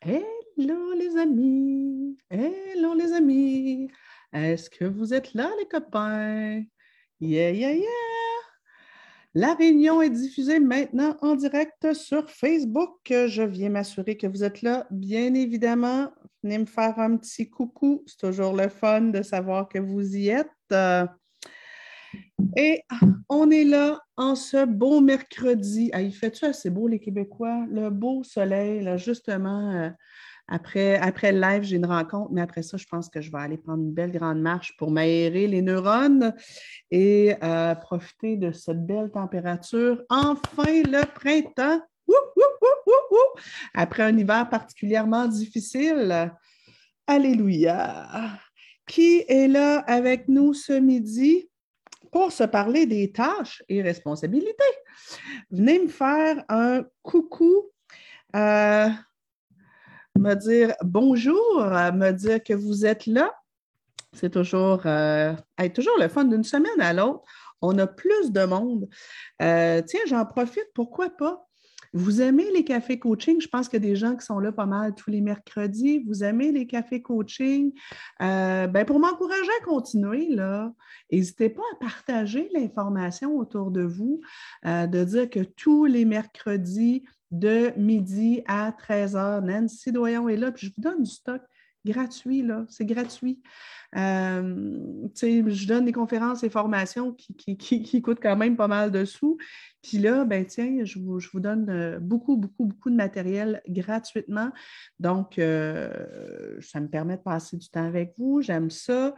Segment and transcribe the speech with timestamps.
[0.00, 3.88] Hello les amis, hello les amis,
[4.32, 6.62] est-ce que vous êtes là les copains?
[7.20, 7.86] Yeah, yeah, yeah!
[9.34, 12.96] La réunion est diffusée maintenant en direct sur Facebook.
[13.08, 16.10] Je viens m'assurer que vous êtes là, bien évidemment.
[16.42, 18.02] Venez me faire un petit coucou.
[18.06, 20.48] C'est toujours le fun de savoir que vous y êtes.
[22.56, 22.82] Et
[23.28, 25.90] on est là en ce beau mercredi.
[25.92, 27.64] Ah, il fait-tu assez beau, les Québécois?
[27.70, 29.72] Le beau soleil, justement.
[29.72, 29.90] Euh,
[30.48, 33.38] après, après le live, j'ai une rencontre, mais après ça, je pense que je vais
[33.38, 36.34] aller prendre une belle grande marche pour m'aérer les neurones
[36.90, 40.02] et euh, profiter de cette belle température.
[40.08, 41.80] Enfin, le printemps!
[43.74, 46.32] Après un hiver particulièrement difficile.
[47.06, 48.38] Alléluia!
[48.86, 51.48] Qui est là avec nous ce midi?
[52.16, 54.74] Pour se parler des tâches et responsabilités.
[55.50, 57.70] Venez me faire un coucou,
[58.34, 58.88] euh,
[60.18, 63.30] me dire bonjour, me dire que vous êtes là.
[64.14, 65.34] C'est toujours, euh,
[65.74, 67.22] toujours le fun d'une semaine à l'autre.
[67.60, 68.88] On a plus de monde.
[69.42, 71.45] Euh, tiens, j'en profite, pourquoi pas?
[71.96, 73.40] Vous aimez les cafés coaching?
[73.40, 76.04] Je pense qu'il y a des gens qui sont là pas mal tous les mercredis.
[76.06, 77.72] Vous aimez les cafés coaching?
[78.20, 80.28] Euh, ben pour m'encourager à continuer,
[81.10, 84.20] n'hésitez pas à partager l'information autour de vous,
[84.66, 90.52] euh, de dire que tous les mercredis de midi à 13h, Nancy Doyon est là,
[90.52, 91.40] puis je vous donne du stock
[91.86, 92.66] gratuit, là.
[92.68, 93.40] C'est gratuit.
[93.96, 99.04] Euh, je donne des conférences et formations qui, qui, coûtent quand même pas mal de
[99.04, 99.38] sous.
[99.86, 104.50] Puis là, ben tiens, je vous, donne euh, beaucoup, beaucoup, beaucoup de matériel gratuitement.
[104.98, 108.42] Donc, euh, ça me permet de passer du temps avec vous.
[108.42, 109.14] J'aime ça.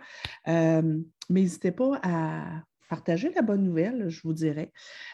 [0.46, 0.82] mais
[1.30, 2.44] n'hésitez pas à
[2.90, 4.72] partager la bonne nouvelle, je vous dirais.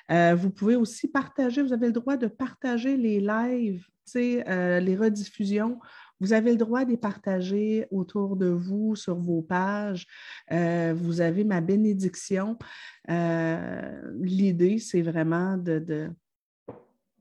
[0.08, 5.78] vous pouvez aussi partager, vous avez le droit de partager les lives, les rediffusions
[6.20, 10.06] vous avez le droit de les partager autour de vous, sur vos pages.
[10.52, 12.58] Euh, vous avez ma bénédiction.
[13.10, 16.10] Euh, l'idée, c'est vraiment de,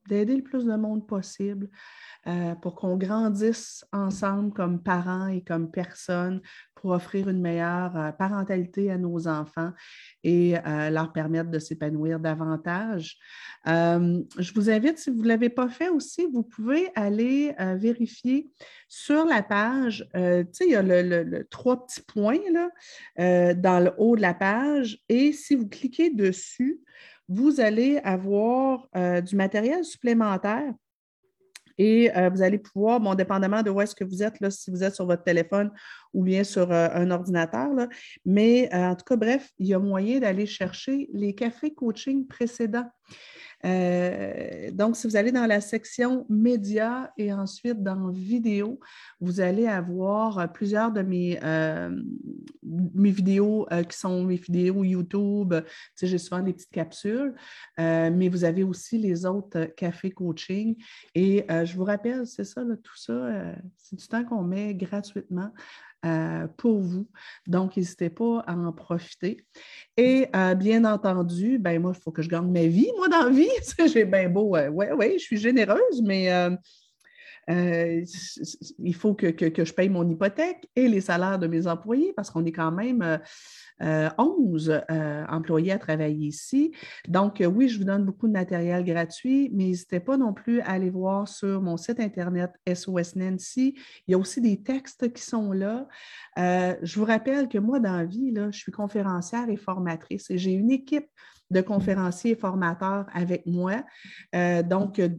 [0.08, 1.70] d'aider le plus de monde possible
[2.26, 6.40] euh, pour qu'on grandisse ensemble comme parents et comme personnes
[6.74, 9.74] pour offrir une meilleure euh, parentalité à nos enfants
[10.24, 13.18] et euh, leur permettre de s'épanouir davantage.
[13.66, 18.50] je vous invite, si vous ne l'avez pas fait aussi, vous pouvez aller vérifier
[18.88, 20.20] sur la page, tu
[20.52, 25.00] sais, il y a le, trois petits points là, dans le haut de la page
[25.10, 26.82] et si vous cliquez dessus,
[27.28, 28.88] vous allez avoir
[29.24, 30.74] du matériel supplémentaire
[31.78, 34.84] et euh, vous allez pouvoir, bon, dépendamment de où est-ce que vous êtes, si vous
[34.84, 35.72] êtes sur votre téléphone
[36.14, 37.70] ou bien sur euh, un ordinateur,
[38.26, 42.28] mais euh, en tout cas, bref, il y a moyen d'aller chercher les cafés coaching
[42.28, 42.90] précédents.
[43.66, 48.80] Euh, donc, si vous allez dans la section médias et ensuite dans vidéos,
[49.22, 51.90] vous allez avoir euh, plusieurs de mes, euh,
[52.62, 55.54] mes vidéos qui sont mes vidéos YouTube.
[56.02, 57.34] J'ai souvent des petites capsules,
[57.78, 60.76] mais vous avez aussi les autres cafés coaching.
[61.16, 65.52] Et je vous rappelle, c'est ça, tout ça, c'est du temps qu'on met gratuitement.
[66.06, 67.08] Euh, pour vous.
[67.48, 69.38] Donc, n'hésitez pas à en profiter.
[69.96, 73.24] Et euh, bien entendu, ben moi, il faut que je gagne ma vie, moi, dans
[73.24, 73.48] la vie.
[73.94, 76.30] J'ai bien beau, euh, oui, oui, je suis généreuse, mais
[77.48, 82.46] il faut que, je paye mon hypothèque et les salaires de mes employés parce qu'on
[82.46, 83.20] est quand même
[83.82, 86.72] 11 euh, euh, employés à travailler ici.
[87.08, 90.62] Donc, euh, oui, je vous donne beaucoup de matériel gratuit, mais n'hésitez pas non plus
[90.62, 93.76] à aller voir sur mon site Internet SOS Nancy.
[94.08, 95.88] Il y a aussi des textes qui sont là.
[96.38, 100.52] je vous rappelle que moi, dans la vie, je suis conférencière et formatrice et j'ai
[100.52, 101.08] une équipe
[101.54, 103.84] de conférenciers et formateurs avec moi,
[104.36, 105.10] euh, donc, euh,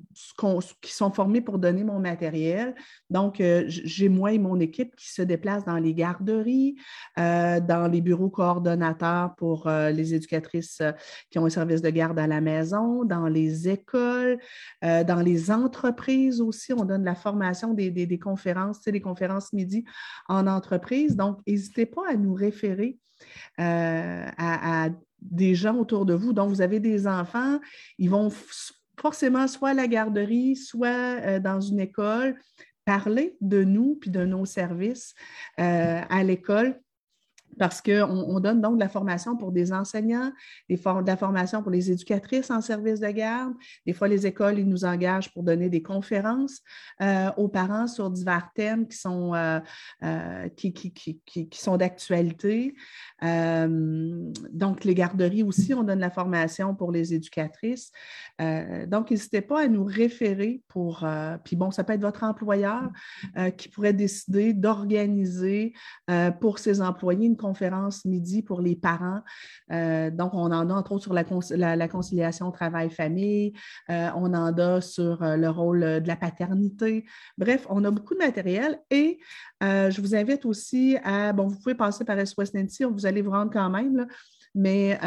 [0.83, 2.75] qui sont formés pour donner mon matériel.
[3.09, 6.77] Donc, euh, j'ai moi et mon équipe qui se déplacent dans les garderies,
[7.17, 10.83] dans les bureaux coordonnateurs pour les éducatrices
[11.31, 14.39] qui ont un service de garde à la maison, dans les écoles,
[14.83, 16.73] dans les entreprises aussi.
[16.73, 19.85] On donne la formation des, des, conférences, tu sais, des conférences midi
[20.29, 21.15] en entreprise.
[21.15, 22.99] Donc, n'hésitez pas à nous référer
[23.59, 24.89] à,
[25.25, 26.33] des gens autour de vous.
[26.33, 27.59] Donc, vous avez des enfants,
[27.99, 28.31] ils vont
[28.99, 32.39] forcément soit à la garderie, soit euh, dans une école,
[32.85, 35.15] parler de nous puis de nos services
[35.59, 36.79] euh, à l'école
[37.59, 40.33] parce qu'on on donne donc de la formation pour des enseignants,
[40.69, 43.55] des de la formation pour les éducatrices en service de garde.
[43.87, 46.61] Des fois, les écoles, ils nous engagent pour donner des conférences
[47.01, 49.61] euh, aux parents sur divers thèmes qui sont, euh,
[50.03, 52.75] euh, qui, sont d'actualité.
[53.23, 57.91] donc, les garderies aussi, on donne la formation pour les éducatrices.
[58.39, 61.07] donc, n'hésitez pas à nous référer pour,
[61.45, 62.91] puis bon, ça peut être votre employeur
[63.57, 65.73] qui pourrait décider d'organiser
[66.41, 69.21] pour ses employés une conférence midi pour les parents.
[69.71, 73.53] Euh, donc, on en a entre autres sur la, conciliation travail-famille,
[73.91, 77.05] euh, on en a sur euh, le rôle de la paternité.
[77.37, 79.19] Bref, on a beaucoup de matériel et
[79.61, 83.31] je vous invite aussi à, bon, vous pouvez passer par SOS Nancy, vous allez vous
[83.31, 84.07] rendre quand même,
[84.55, 84.99] mais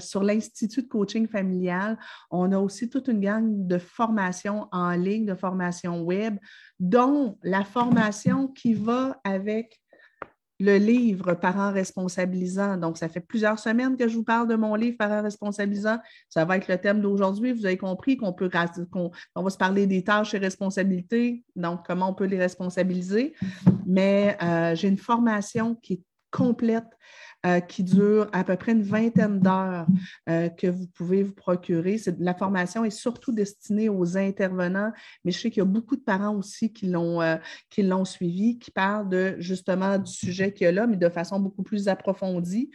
[0.00, 1.96] sur l'Institut de coaching familial,
[2.30, 6.38] on a aussi toute une gang de formations en ligne, de formations web,
[6.80, 9.80] dont la formation qui va avec
[10.60, 12.76] le livre Parents responsabilisants.
[12.76, 15.98] Donc, ça fait plusieurs semaines que je vous parle de mon livre Parents responsabilisants.
[16.28, 17.52] Ça va être le thème d'aujourd'hui.
[17.52, 18.50] Vous avez compris qu'on peut
[18.90, 19.10] qu'on
[19.42, 23.34] va se parler des tâches et responsabilités, donc comment on peut les responsabiliser?
[23.86, 26.86] Mais euh, j'ai une formation qui est complète
[27.46, 29.86] euh, qui dure à peu près une vingtaine d'heures
[30.28, 31.98] euh, que vous pouvez vous procurer.
[32.18, 34.92] La formation est surtout destinée aux intervenants,
[35.24, 37.36] mais je sais qu'il y a beaucoup de parents aussi qui l'ont euh,
[38.04, 41.88] suivi, qui parlent justement du sujet qu'il y a là, mais de façon beaucoup plus
[41.88, 42.70] approfondie,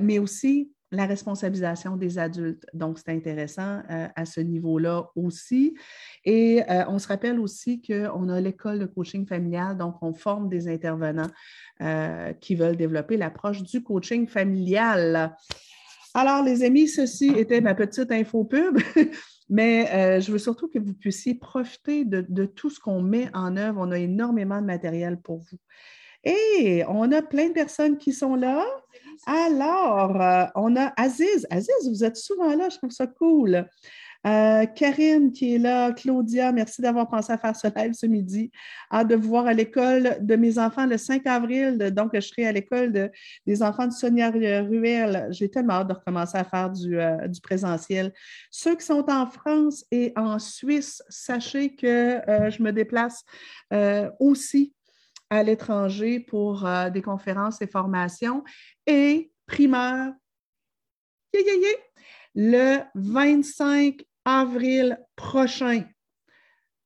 [0.00, 2.66] mais aussi la responsabilisation des adultes.
[2.72, 5.74] Donc, c'est intéressant à ce niveau-là aussi.
[6.24, 10.68] Et on se rappelle aussi qu'on a l'école de coaching familial, donc on forme des
[10.68, 11.30] intervenants
[11.80, 15.36] euh, qui veulent développer l'approche du coaching familial.
[16.14, 18.78] Alors, les amis, ceci était ma petite info pub.
[19.50, 23.56] Mais euh, je veux surtout que vous puissiez profiter de, tout ce qu'on met en
[23.56, 23.80] œuvre.
[23.80, 25.58] On a énormément de matériel pour vous.
[26.22, 28.64] Et on a plein de personnes qui sont là.
[29.26, 31.46] Alors, euh, on a Aziz.
[31.50, 33.66] Aziz, vous êtes souvent là, je trouve ça cool.
[34.26, 38.50] Euh, Karine qui est là, Claudia, merci d'avoir pensé à faire ce live ce midi.
[38.90, 41.76] Hâte de vous voir à l'école de mes enfants le 5 avril.
[41.94, 43.10] Donc, je serai à l'école
[43.46, 45.28] des enfants de Sonia Ruel.
[45.30, 48.12] J'ai tellement hâte de recommencer à faire du, euh, présentiel.
[48.50, 53.24] Ceux qui sont en France et en Suisse, sachez que je me déplace
[54.18, 54.73] aussi
[55.34, 58.44] à l'étranger pour des conférences et formations.
[58.86, 60.12] Et primeur,
[62.34, 65.84] le 25 avril prochain,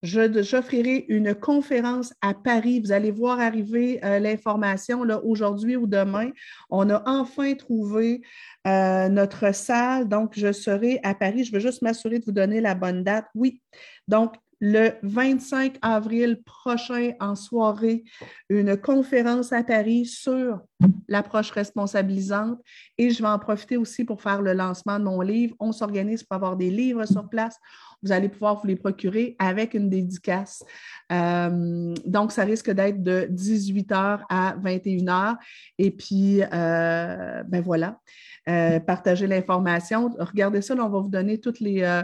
[0.02, 2.80] j'offrirai une conférence à Paris.
[2.80, 6.30] Vous allez voir arriver euh, l'information aujourd'hui ou demain.
[6.70, 8.22] On a enfin trouvé
[8.66, 11.44] euh, notre salle, donc je serai à Paris.
[11.44, 13.26] Je veux juste m'assurer de vous donner la bonne date.
[13.34, 13.60] Oui,
[14.06, 18.04] donc le 25 avril prochain en soirée
[18.48, 20.60] une conférence à Paris sur
[21.08, 22.58] l'approche responsabilisante
[22.96, 25.54] et je vais en profiter aussi pour faire le lancement de mon livre.
[25.60, 27.56] On s'organise pour avoir des livres sur place.
[28.02, 30.64] Vous allez pouvoir vous les procurer avec une dédicace.
[31.10, 35.36] Euh, donc, ça risque d'être de 18h à 21h.
[35.78, 37.98] Et puis, euh, ben voilà.
[38.48, 40.10] Euh, partagez l'information.
[40.18, 42.02] Regardez ça, on va vous donner toutes les,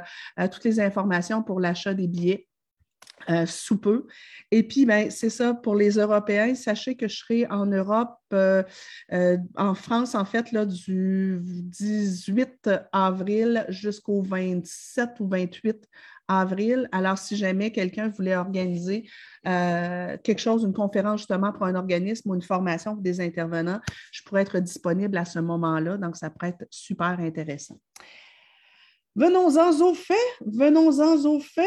[0.53, 2.49] toutes les informations pour l'achat des billets.
[3.47, 4.07] sous peu.
[4.51, 6.55] Et puis, ben, c'est ça pour les Européens.
[6.55, 14.23] Sachez que je serai en Europe, en France, en fait, là, du 18 avril jusqu'au
[14.23, 15.89] 27 ou 28
[16.29, 16.89] avril.
[16.93, 19.09] Alors, si jamais quelqu'un voulait organiser
[19.47, 23.81] euh, quelque chose, une conférence justement pour un organisme ou une formation pour des intervenants,
[24.13, 25.97] je pourrais être disponible à ce moment-là.
[25.97, 27.79] Donc, ça pourrait être super intéressant.
[29.17, 30.17] Venons-en aux faits.
[30.45, 31.67] Venons-en aux faits.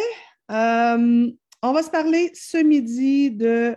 [0.51, 1.31] Euh,
[1.62, 3.75] on va se parler ce midi de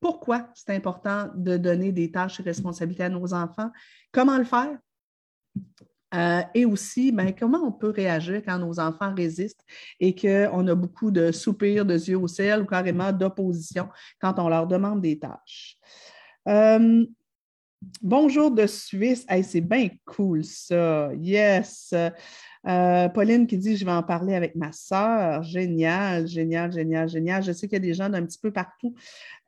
[0.00, 3.70] pourquoi c'est important de donner des tâches et responsabilités à nos enfants,
[4.12, 4.78] comment le faire,
[6.14, 9.64] euh, et aussi, ben, comment on peut réagir quand nos enfants résistent
[10.00, 13.88] et qu'on a beaucoup de soupirs, de yeux au ciel ou carrément d'opposition
[14.20, 15.76] quand on leur demande des tâches.
[16.48, 17.04] Euh,
[18.00, 19.26] bonjour de Suisse.
[19.42, 21.10] c'est bien cool ça.
[21.14, 21.94] Yes.
[22.68, 25.42] Euh, Pauline qui dit Je vais en parler avec ma sœur.
[25.42, 27.42] Génial, génial, génial, génial.
[27.42, 28.94] Je sais qu'il y a des gens d'un petit peu partout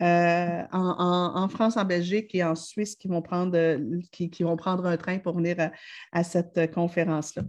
[0.02, 3.56] euh, en, France, en Belgique et en Suisse qui vont prendre,
[4.86, 5.70] un train pour venir à,
[6.12, 7.42] à cette conférence-là.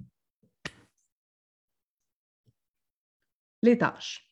[3.64, 4.28] Les tâches.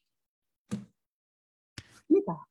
[2.09, 2.48] Les tâches.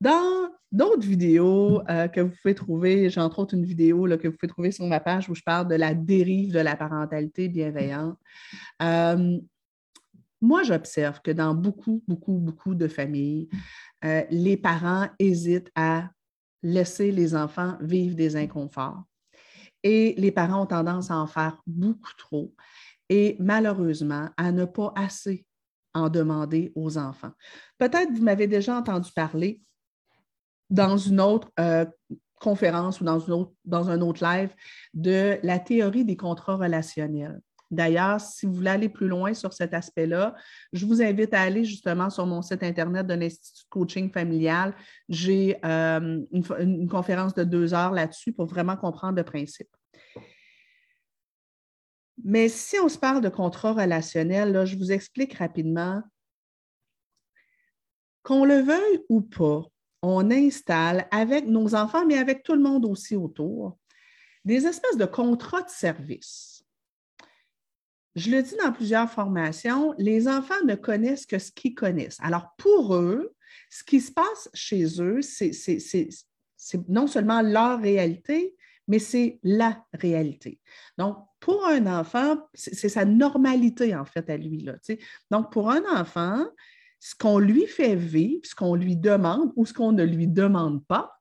[0.00, 4.36] Dans d'autres vidéos euh, que vous pouvez trouver, j'ai entre autres une vidéo que vous
[4.36, 8.18] pouvez trouver sur ma page où je parle de la dérive de la parentalité bienveillante.
[8.82, 9.38] Euh,
[10.40, 13.48] moi, j'observe que dans beaucoup, beaucoup, beaucoup de familles,
[14.04, 16.08] euh, les parents hésitent à
[16.62, 19.02] laisser les enfants vivre des inconforts.
[19.82, 22.54] Et les parents ont tendance à en faire beaucoup trop
[23.08, 25.46] et malheureusement à ne pas assez
[25.94, 27.32] en demander aux enfants.
[27.78, 29.62] Peut-être vous m'avez déjà entendu parler
[30.70, 31.84] dans une autre euh,
[32.40, 34.54] conférence ou dans, une autre, dans un autre live
[34.94, 37.40] de la théorie des contrats relationnels.
[37.70, 40.34] D'ailleurs, si vous voulez aller plus loin sur cet aspect-là,
[40.72, 44.74] je vous invite à aller justement sur mon site Internet de l'Institut de coaching familial.
[45.08, 49.68] J'ai euh, une, conférence de deux heures là-dessus pour vraiment comprendre le principe.
[52.24, 56.02] Mais si on se parle de contrat relationnel, je vous explique rapidement.
[58.22, 59.69] Qu'on le veuille ou pas,
[60.02, 63.78] on installe avec nos enfants, mais avec tout le monde aussi autour,
[64.44, 66.64] des espèces de contrats de service.
[68.16, 72.18] Je le dis dans plusieurs formations, les enfants ne connaissent que ce qu'ils connaissent.
[72.20, 73.34] Alors, pour eux,
[73.70, 78.56] ce qui se passe chez eux, c'est non seulement leur réalité,
[78.88, 80.60] mais c'est la réalité.
[80.98, 84.60] Donc, pour un enfant, c'est sa normalité, en fait, à lui.
[84.62, 84.74] Là,
[85.30, 86.44] Donc, pour un enfant,
[87.00, 90.86] ce qu'on lui fait vivre, ce qu'on lui demande ou ce qu'on ne lui demande
[90.86, 91.18] pas,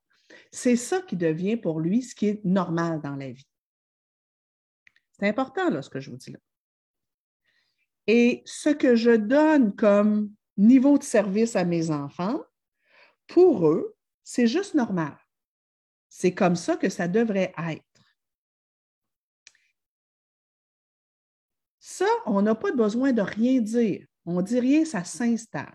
[0.51, 3.47] c'est ça qui devient pour lui ce qui est normal dans la vie.
[5.17, 6.39] C'est important, là, ce que je vous dis là.
[8.07, 12.41] Et ce que je donne comme niveau de service à mes enfants,
[13.27, 15.17] pour eux, c'est juste normal.
[16.09, 17.83] C'est comme ça que ça devrait être.
[21.79, 24.08] Ça, on n'a pas besoin de rien dire.
[24.31, 25.73] On dit rien, ça s'installe.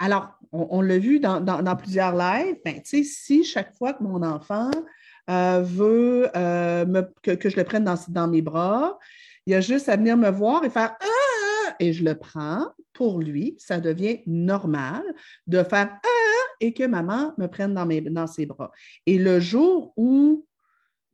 [0.00, 4.72] Alors, on, l'a vu dans, plusieurs lives, ben, si chaque fois que mon enfant
[5.30, 8.98] euh, veut euh, que, je le prenne dans, mes bras,
[9.46, 11.76] il a juste à venir me voir et faire Ah!
[11.78, 13.54] Et je le prends pour lui.
[13.58, 15.04] Ça devient normal
[15.46, 16.48] de faire Ah!
[16.60, 18.72] Et que maman me prenne dans, dans ses bras.
[19.06, 20.44] Et le jour où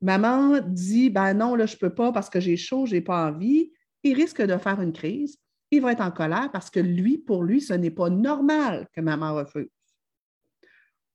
[0.00, 3.02] maman dit Ben non, là, je ne peux pas parce que j'ai chaud, je n'ai
[3.02, 3.70] pas envie,
[4.02, 5.38] il risque de faire une crise.
[5.70, 9.00] Il va être en colère parce que lui, pour lui, ce n'est pas normal que
[9.00, 9.68] maman refuse.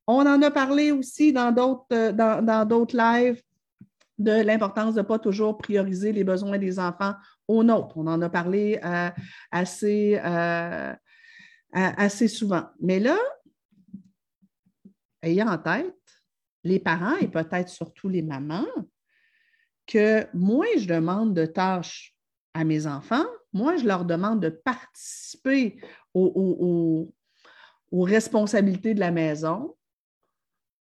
[0.06, 3.42] On en a parlé aussi dans d'autres, euh, dans, d'autres lives
[4.18, 7.14] de l'importance de ne pas toujours prioriser les besoins des enfants
[7.48, 7.98] aux nôtres.
[7.98, 9.10] On en a parlé euh,
[9.52, 10.94] assez, euh,
[11.72, 12.66] assez souvent.
[12.80, 13.18] Mais là,
[15.22, 15.96] ayez en tête
[16.64, 18.68] les parents et peut-être surtout les mamans
[19.88, 22.16] que moins je demande de tâches
[22.54, 25.80] à mes enfants, moins je leur demande de participer
[26.14, 27.14] aux,
[27.92, 29.78] aux responsabilités de la maison,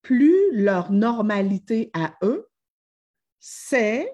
[0.03, 2.49] plus leur normalité à eux,
[3.39, 4.11] c'est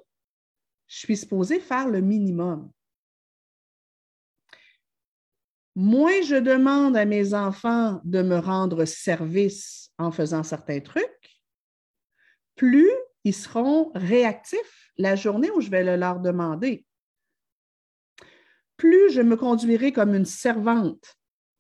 [0.87, 2.71] je suis supposée faire le minimum.
[5.75, 11.41] Moins je demande à mes enfants de me rendre service en faisant certains trucs,
[12.57, 12.91] plus
[13.23, 16.85] ils seront réactifs la journée où je vais le leur demander.
[18.79, 21.17] Plus je me conduirai comme une servante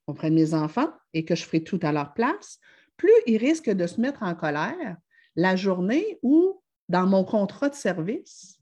[0.06, 2.58] auprès de mes enfants et que je ferai tout à leur place,
[2.96, 4.96] plus ils risquent de se mettre en colère
[5.36, 8.58] la journée où, dans mon contrat de service,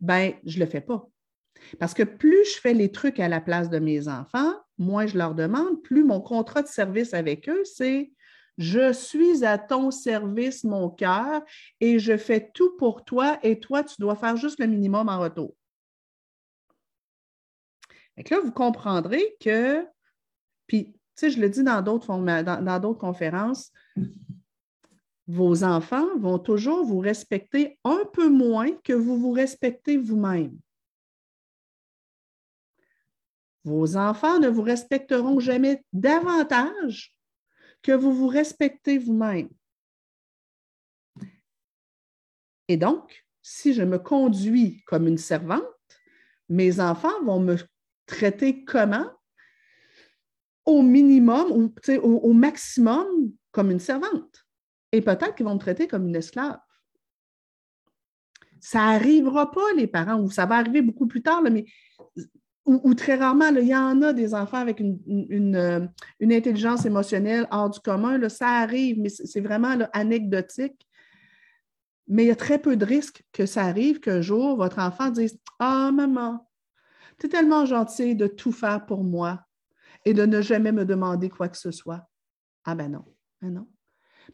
[0.00, 1.06] ben, je ne le fais pas.
[1.78, 5.18] Parce que plus je fais les trucs à la place de mes enfants, moins je
[5.18, 8.12] leur demande, plus mon contrat de service avec eux, c'est
[8.58, 11.42] je suis à ton service, mon cœur,
[11.80, 15.20] et je fais tout pour toi, et toi, tu dois faire juste le minimum en
[15.20, 15.54] retour.
[18.16, 19.86] Et là, vous comprendrez que,
[20.66, 23.72] puis, tu sais, je le dis dans d'autres, dans, conférences,
[25.26, 30.58] vos enfants vont toujours vous respecter un peu moins que vous vous respectez vous-même.
[33.64, 37.14] Vos enfants ne vous respecteront jamais davantage
[37.82, 39.48] que vous vous respectez vous-même.
[42.68, 45.62] Et donc, si je me conduis comme une servante,
[46.48, 47.56] mes enfants vont me
[48.12, 49.06] traiter comment?
[50.64, 53.06] Au minimum ou au, maximum
[53.50, 54.46] comme une servante.
[54.92, 56.58] Et peut-être qu'ils vont me traiter comme une esclave.
[58.60, 61.64] Ça n'arrivera pas, les parents, ou ça va arriver beaucoup plus tard, mais
[62.64, 65.84] ou, très rarement, il y en a des enfants avec une, euh,
[66.22, 68.28] intelligence émotionnelle hors du commun.
[68.28, 70.86] Ça arrive, mais c'est vraiment anecdotique.
[72.06, 75.10] Mais il y a très peu de risques que ça arrive qu'un jour, votre enfant
[75.10, 76.46] dise Ah, maman,
[77.26, 79.44] es tellement gentille de tout faire pour moi
[80.04, 82.08] et de ne jamais me demander quoi que ce soit.
[82.64, 83.04] Ah, ben non,
[83.40, 83.68] ben non.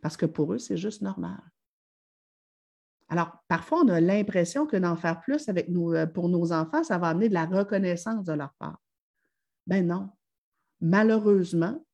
[0.00, 1.40] Parce que pour eux, c'est juste normal.
[3.08, 7.08] Alors, parfois, on a l'impression que d'en faire plus euh, pour nos enfants, ça va
[7.08, 8.78] amener de la reconnaissance de leur part.
[9.66, 10.10] Ben non.
[10.80, 11.84] Malheureusement,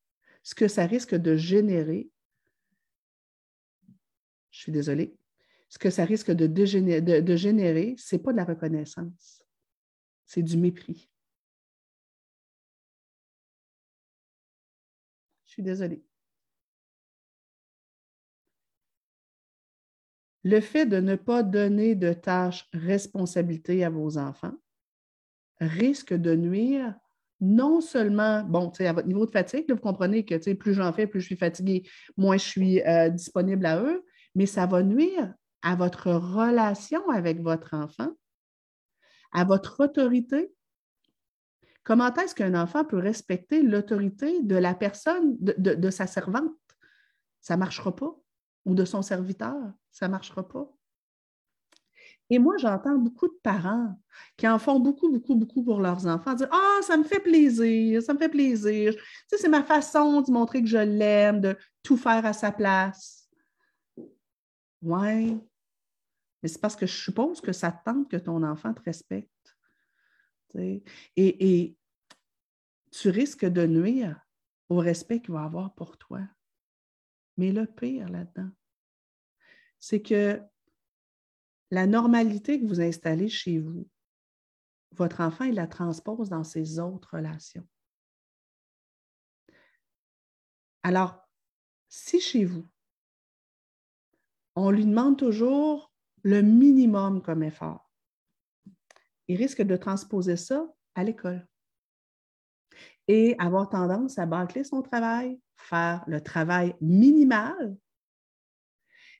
[0.43, 2.11] ce que ça risque de générer,
[4.51, 5.17] je suis désolée,
[5.69, 9.44] ce que ça risque de, de générer, ce n'est pas de la reconnaissance,
[10.25, 11.09] c'est du mépris.
[15.45, 16.03] Je suis désolée.
[20.43, 24.53] Le fait de ne pas donner de tâches responsabilités à vos enfants
[25.59, 26.93] risque de nuire
[27.41, 31.21] non seulement, bon, à votre niveau de fatigue, vous comprenez que plus j'en fais, plus
[31.21, 31.83] je suis fatiguée,
[32.15, 34.05] moins je suis euh, disponible à eux,
[34.35, 38.11] mais ça va nuire à votre relation avec votre enfant,
[39.35, 40.51] à votre autorité?
[41.83, 46.55] Comment est-ce qu'un enfant peut respecter l'autorité de la personne, de, sa servante?
[47.41, 48.15] Ça ne marchera pas
[48.65, 49.55] ou de son serviteur?
[49.91, 50.71] Ça ne marchera pas.
[52.31, 53.93] Et moi, j'entends beaucoup de parents
[54.35, 58.01] qui en font beaucoup, beaucoup, beaucoup pour leurs enfants, dire Ah, ça me fait plaisir,
[58.01, 58.95] ça me fait plaisir.
[59.27, 63.29] C'est ma façon de montrer que je l'aime, de tout faire à sa place.
[64.81, 65.39] Oui.
[66.45, 69.57] Mais c'est parce que je suppose que ça tente que ton enfant te respecte.
[70.53, 70.83] et,
[71.15, 71.75] et
[72.91, 74.23] tu risques de nuire
[74.69, 76.21] au respect qu'il va avoir pour toi.
[77.37, 78.51] Mais le pire là-dedans,
[79.79, 80.39] c'est que
[81.71, 83.89] la normalité que vous installez chez vous,
[84.91, 87.67] votre enfant, il la transpose dans ses autres relations.
[90.83, 91.27] Alors,
[91.89, 92.69] si chez vous,
[94.55, 95.91] on lui demande toujours
[96.25, 97.87] le minimum comme effort,
[99.27, 100.65] il risque de transposer ça
[100.95, 101.47] à l'école
[103.07, 107.77] et avoir tendance à bâcler son travail, faire le travail minimal.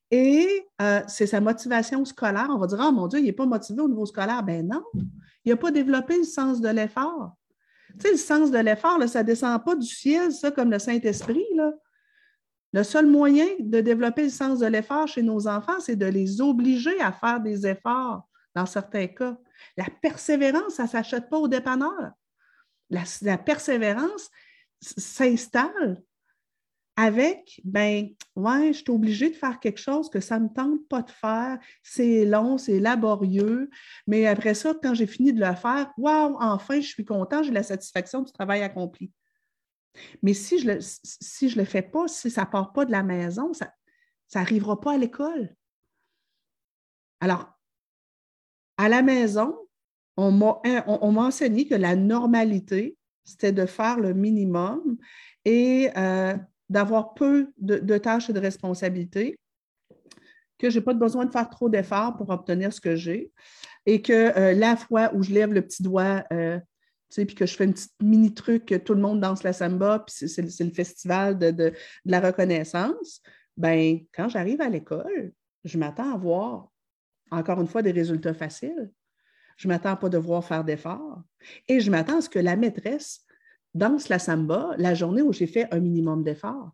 [0.09, 2.47] Et euh, c'est sa motivation scolaire.
[2.49, 4.41] On va dire, oh mon Dieu, il n'est pas motivé au niveau scolaire.
[4.41, 4.83] Ben non,
[5.43, 7.37] il n'a pas développé le sens de l'effort.
[7.99, 10.79] Tu sais, le sens de l'effort, ça ne descend pas du ciel, ça, comme le
[10.79, 11.45] Saint-Esprit.
[12.75, 16.41] Le seul moyen de développer le sens de l'effort chez nos enfants, c'est de les
[16.41, 19.35] obliger à faire des efforts dans certains cas.
[19.77, 22.11] La persévérance, ça ne s'achète pas au dépanneur
[22.89, 24.29] la, persévérance
[24.81, 26.01] s'installe
[26.97, 30.87] avec, ben, ouais, je suis obligée de faire quelque chose que ça ne me tente
[30.87, 31.59] pas de faire.
[31.83, 33.69] C'est long, c'est laborieux.
[34.07, 37.51] Mais après ça, quand j'ai fini de le faire, waouh, enfin, je suis content, j'ai
[37.51, 39.11] la satisfaction du travail accompli.
[40.21, 42.91] Mais si je ne le, si le fais pas, si ça ne part pas de
[42.91, 43.71] la maison, ça
[44.33, 45.55] n'arrivera pas à l'école.
[47.19, 47.57] Alors,
[48.77, 49.57] à la maison,
[50.17, 54.97] on m'a enseigné que la normalité, c'était de faire le minimum
[55.43, 56.35] et euh,
[56.69, 59.37] d'avoir peu de, tâches et de responsabilités,
[60.57, 63.31] que je n'ai pas besoin de faire trop d'efforts pour obtenir ce que j'ai
[63.85, 66.59] et que euh, la fois où je lève le petit doigt, euh,
[67.09, 69.99] puis que je fais un petit mini truc, que tout le monde danse la samba,
[69.99, 71.73] puis c'est le festival de, de,
[72.05, 73.21] la reconnaissance,
[73.57, 76.71] ben quand j'arrive à l'école, je m'attends à voir,
[77.31, 78.91] encore une fois, des résultats faciles.
[79.57, 81.23] Je ne m'attends pas à devoir faire d'efforts.
[81.67, 83.25] Et je m'attends à ce que la maîtresse
[83.73, 86.71] danse la samba la journée où j'ai fait un minimum d'efforts.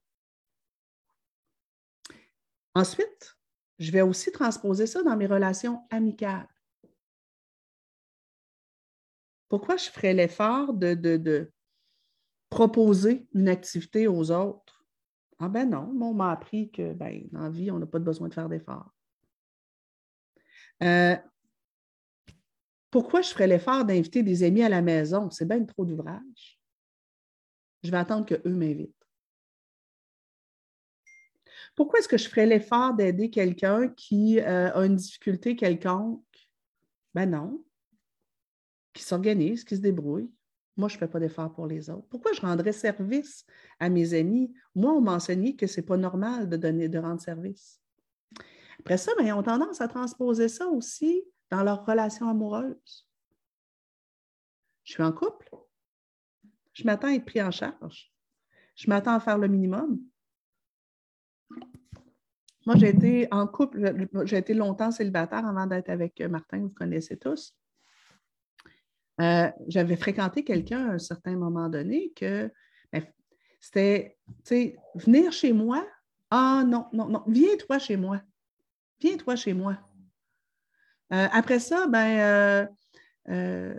[2.73, 3.37] Ensuite,
[3.79, 6.47] je vais aussi transposer ça dans mes relations amicales.
[9.51, 11.51] Pourquoi je ferais l'effort de, de,
[12.49, 14.85] proposer une activité aux autres?
[15.39, 18.29] Ah ben non, on m'a appris que ben, dans la vie, on n'a pas besoin
[18.29, 18.95] de faire d'efforts.
[20.83, 21.17] Euh,
[22.91, 25.29] pourquoi je ferais l'effort d'inviter des amis à la maison?
[25.29, 26.57] C'est bien trop d'ouvrage.
[27.83, 28.95] Je vais attendre qu'eux m'invitent.
[31.75, 36.23] Pourquoi est-ce que je ferais l'effort d'aider quelqu'un qui euh, a une difficulté quelconque?
[37.13, 37.61] Ben non.
[38.93, 40.30] Qui s'organise, qui se débrouille.
[40.77, 42.08] Moi, je ne fais pas d'effort pour les autres.
[42.10, 43.45] Pourquoi je rendrais service
[43.80, 44.54] à mes amis?
[44.73, 47.82] Moi, on m'a enseigné que ce n'est pas normal de, donner, de rendre service.
[48.80, 53.08] Après ça, ben, ils ont tendance à transposer ça aussi dans leur relation amoureuse.
[54.84, 55.49] Je suis en couple.
[56.73, 58.12] Je m'attends à être pris en charge.
[58.75, 59.99] Je m'attends à faire le minimum.
[62.65, 67.17] Moi, j'ai été en couple, j'ai été longtemps célibataire avant d'être avec Martin, vous connaissez
[67.17, 67.56] tous.
[69.19, 72.50] Euh, j'avais fréquenté quelqu'un à un certain moment donné que
[72.93, 73.04] ben,
[73.60, 75.86] c'était, tu sais, venir chez moi.
[76.30, 78.21] Ah non, non, non, viens-toi chez moi.
[79.02, 79.78] Viens-toi chez moi.
[81.13, 82.69] Euh, après ça, ben,
[83.30, 83.76] euh,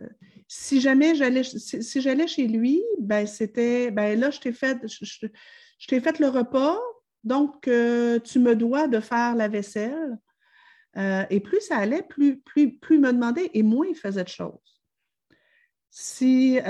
[0.47, 5.87] si jamais j'allais si, j'allais chez lui, ben c'était ben là, je t'ai fait, je,
[5.89, 6.79] t'ai fait le repas,
[7.25, 10.19] donc tu me dois de faire la vaisselle.
[10.95, 14.29] et plus ça allait, plus, plus, plus il me demandait et moins il faisait de
[14.29, 14.72] choses.
[15.95, 16.63] Si il,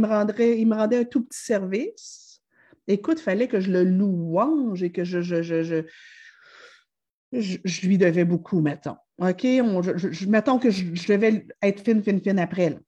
[0.00, 2.40] me rendrait, il me rendait un tout petit service,
[2.86, 5.84] écoute, il fallait que je le louange et que je,
[7.84, 8.96] lui devais beaucoup, mettons.
[9.18, 9.44] OK?
[10.28, 12.78] mettons que je, devais être fine, fine, fine après.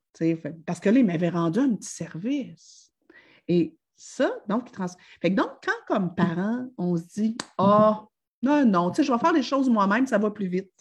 [0.65, 2.93] parce que là, il m'avait rendu un petit service.
[3.49, 4.87] Et ça, donc, il trans...
[5.21, 8.09] fait donc, quand comme parent, on se dit Ah, oh,
[8.43, 10.73] non, non, je vais faire les choses moi-même, ça va plus vite.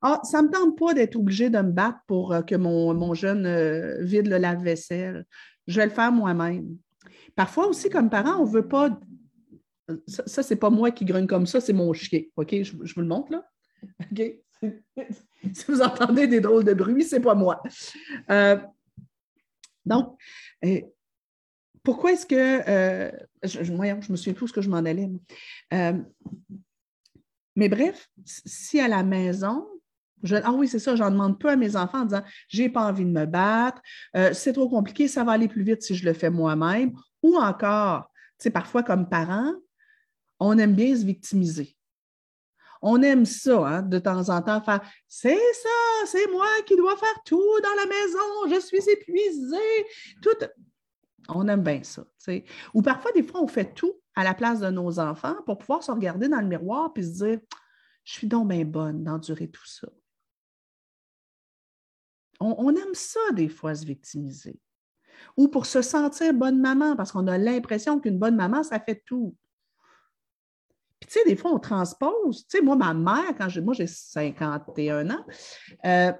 [0.00, 3.14] Ah, ça ne me tente pas d'être obligé de me battre pour euh, que mon,
[3.14, 5.24] jeune euh, vide le lave-vaisselle.
[5.66, 6.76] Je vais le faire moi-même.
[7.34, 8.98] Parfois aussi, comme parent, on ne veut pas
[10.06, 12.22] ça, ça c'est pas moi qui grogne comme ça, c'est mon chien.
[12.36, 12.62] OK?
[12.62, 13.48] Je, vous le montre là.
[14.12, 14.22] OK?
[15.52, 17.62] si vous entendez des drôles de bruit, c'est pas moi.
[18.30, 18.58] Euh,
[19.84, 20.20] donc,
[21.82, 23.10] pourquoi est-ce que.
[23.42, 23.72] Je, je, je
[24.12, 25.08] me souviens plus ce que je m'en allais.
[27.56, 29.66] mais bref, si à la maison,
[30.30, 33.04] ah oui, c'est ça, j'en demande peu à mes enfants en disant j'ai pas envie
[33.04, 33.80] de me battre,
[34.32, 36.92] c'est trop compliqué, ça va aller plus vite si je le fais moi-même.
[37.22, 39.52] Ou encore, tu sais, parfois comme parent,
[40.40, 41.76] on aime bien se victimiser.
[42.80, 46.96] On aime ça, hein, de temps en temps, faire c'est ça, c'est moi qui dois
[46.96, 49.86] faire tout dans la maison, je suis épuisée.
[51.28, 52.04] On aime bien ça.
[52.74, 55.82] Ou parfois, des fois, on fait tout à la place de nos enfants pour pouvoir
[55.82, 57.40] se regarder dans le miroir et se dire
[58.04, 59.88] Je suis donc bien bonne d'endurer tout ça.
[62.40, 64.60] On, aime ça, des fois, se victimiser.
[65.36, 69.02] Ou pour se sentir bonne maman, parce qu'on a l'impression qu'une bonne maman, ça fait
[69.04, 69.34] tout.
[71.00, 72.46] Puis, tu sais, des fois, on transpose.
[72.46, 75.26] Tu sais, moi, ma mère, quand j'ai, moi, j'ai 51 ans,
[75.84, 76.12] euh,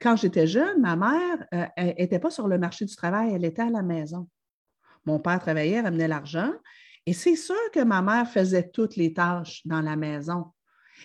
[0.00, 1.46] quand j'étais jeune, ma mère
[1.78, 4.28] n'était euh, pas sur le marché du travail, elle était à la maison.
[5.04, 6.52] Mon père travaillait, ramenait l'argent.
[7.06, 10.52] Et c'est sûr que ma mère faisait toutes les tâches dans la maison.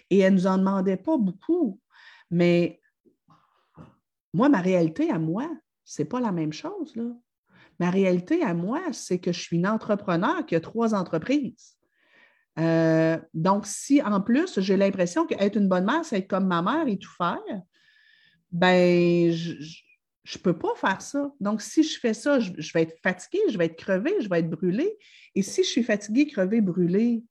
[0.10, 1.80] Et elle ne nous en demandait pas beaucoup.
[2.30, 2.82] Mais
[4.36, 5.50] moi, ma réalité à moi,
[5.86, 6.94] ce n'est pas la même chose.
[6.96, 7.06] Là.
[7.80, 11.78] Ma réalité à moi, c'est que je suis une entrepreneur qui a trois entreprises.
[12.60, 16.62] Euh, donc, si en plus, j'ai l'impression qu'être une bonne mère, c'est être comme ma
[16.62, 17.40] mère et tout faire,
[18.52, 21.32] ben, je ne peux pas faire ça.
[21.40, 24.40] Donc, si je fais ça, je, vais être fatiguée, je vais être crevée, je vais
[24.40, 24.98] être brûlée.
[25.34, 27.24] Et si je suis fatiguée, crevée, brûlée,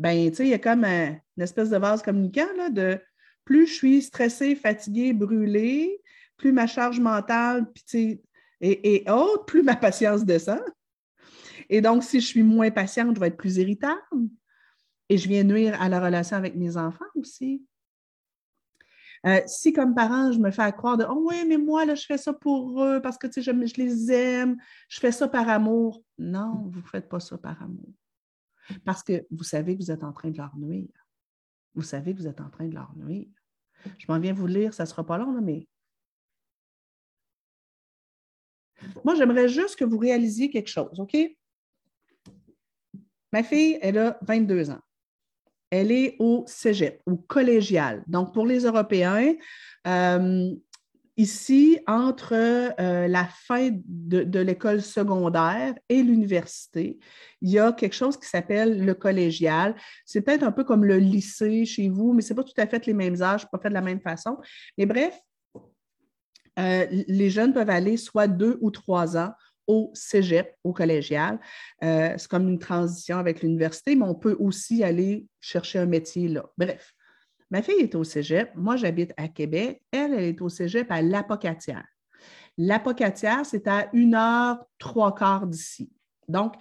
[0.00, 2.98] ben, tu sais, il y a comme une espèce de vase communicant là, de
[3.44, 6.00] plus je suis stressée, fatiguée, brûlée,
[6.40, 7.70] plus ma charge mentale
[8.62, 10.62] et, haute, plus ma patience descend.
[11.68, 14.00] Et donc, si je suis moins patiente, je vais être plus irritable.
[15.10, 17.62] Et je viens nuire à la relation avec mes enfants aussi.
[19.26, 22.06] Euh, si, comme parent, je me fais croire de Oh oui, mais moi, là, je
[22.06, 24.56] fais ça pour eux parce que je, je les aime,
[24.88, 26.02] je fais ça par amour.
[26.16, 27.92] Non, vous ne faites pas ça par amour.
[28.86, 31.06] Parce que vous savez que vous êtes en train de leur nuire.
[31.74, 33.28] Vous savez que vous êtes en train de leur nuire.
[33.98, 35.68] Je m'en viens vous lire, ça ne sera pas long, mais.
[39.04, 41.16] Moi, j'aimerais juste que vous réalisiez quelque chose, OK?
[43.32, 44.80] Ma fille, elle a 22 ans
[45.70, 48.02] elle est au cégep, au collégial.
[48.06, 49.34] Donc, pour les Européens,
[49.86, 50.50] euh,
[51.16, 56.98] ici, entre euh, la fin de, l'école secondaire et l'université,
[57.40, 59.76] il y a quelque chose qui s'appelle le collégial.
[60.04, 62.66] C'est peut-être un peu comme le lycée chez vous, mais ce n'est pas tout à
[62.66, 64.38] fait les mêmes âges, pas fait de la même façon.
[64.76, 65.16] Mais bref,
[66.58, 69.32] euh, les jeunes peuvent aller soit deux ou trois ans
[69.66, 71.38] au cégep, au collégial.
[71.84, 76.28] Euh, c'est comme une transition avec l'université, mais on peut aussi aller chercher un métier
[76.28, 76.44] là.
[76.58, 76.92] Bref,
[77.50, 78.50] ma fille est au cégep.
[78.56, 79.80] Moi, j'habite à Québec.
[79.92, 81.86] Elle, elle est au cégep à l'Apocatière.
[82.58, 85.92] L'Apocatière, c'est à une heure, trois quarts d'ici.
[86.28, 86.54] Donc,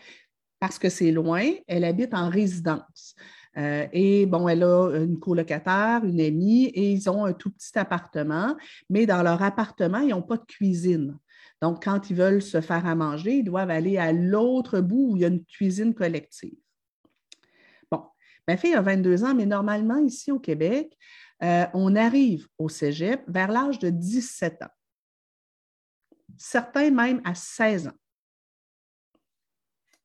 [0.60, 3.16] parce que c'est loin, elle habite en résidence.
[3.60, 7.78] Euh, et bon, elle a une colocataire, une amie, et ils ont un tout petit
[7.78, 8.56] appartement,
[8.90, 11.18] mais dans leur appartement, ils n'ont pas de cuisine.
[11.62, 15.16] Donc, quand ils veulent se faire à manger, ils doivent aller à l'autre bout où
[15.18, 16.58] il y a une cuisine collective.
[17.92, 18.04] Bon,
[18.48, 20.98] ma fille a 22 ans, mais normalement, ici au Québec,
[21.44, 24.74] euh, on arrive au cégep vers l'âge de 17 ans.
[26.38, 27.98] Certains même à 16 ans.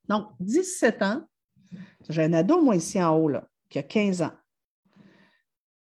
[0.09, 1.29] Donc, 17 ans,
[2.09, 3.31] j'ai un ado, moi, ici en haut,
[3.69, 4.33] qui a 15 ans.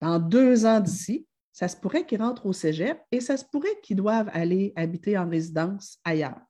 [0.00, 3.80] Dans deux ans d'ici, ça se pourrait qu'ils rentrent au cégep et ça se pourrait
[3.82, 6.40] qu'ils doivent aller habiter en résidence ailleurs.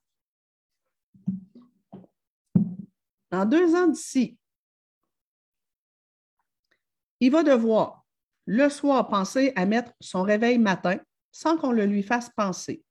[3.31, 4.37] Dans deux ans d'ici,
[7.19, 8.05] il va devoir
[8.45, 10.99] le soir penser à mettre son réveil matin
[11.31, 12.83] sans qu'on le lui fasse penser.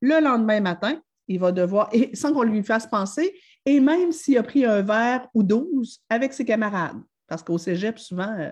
[0.00, 4.38] Le lendemain matin, il va devoir, et sans qu'on lui fasse penser, et même s'il
[4.38, 8.50] a pris un verre ou douze avec ses camarades, parce qu'au cégep, souvent, euh,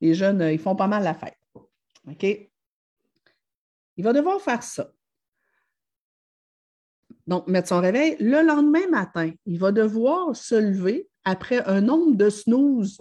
[0.00, 1.38] les jeunes, euh, ils font pas mal la fête.
[2.08, 2.24] OK?
[3.96, 4.90] Il va devoir faire ça.
[7.26, 8.16] Donc, mettre son réveil.
[8.18, 13.00] Le lendemain matin, il va devoir se lever après un nombre de snooze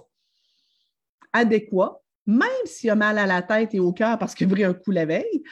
[1.34, 4.64] adéquat, même s'il a mal à la tête et au cœur parce qu'il a pris
[4.64, 5.44] un coup la veille,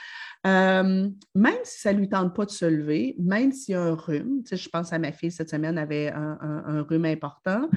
[0.47, 3.81] euh, même si ça ne lui tente pas de se lever, même s'il y a
[3.81, 7.69] un rhume, je pense à ma fille cette semaine avait un, rhume important,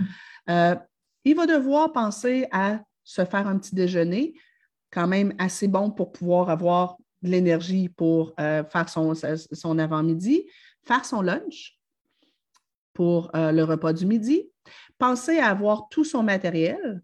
[0.48, 0.76] euh,
[1.24, 4.34] il va devoir penser à se faire un petit déjeuner,
[4.90, 10.46] quand même assez bon pour pouvoir avoir de l'énergie pour euh, faire son avant-midi,
[10.84, 11.78] faire son lunch
[12.92, 14.50] pour le repas du midi,
[14.98, 17.02] penser à avoir tout son matériel,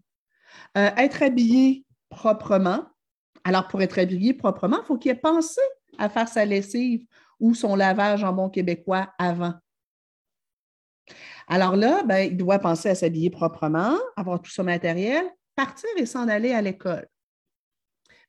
[0.75, 2.85] être habillé proprement,
[3.43, 5.61] alors, pour être habillé proprement, il faut qu'il ait pensé
[5.97, 7.05] à faire sa lessive
[7.39, 9.53] ou son lavage en bon québécois avant.
[11.47, 16.05] Alors là, ben, il doit penser à s'habiller proprement, avoir tout son matériel, partir et
[16.05, 17.07] s'en aller à l'école.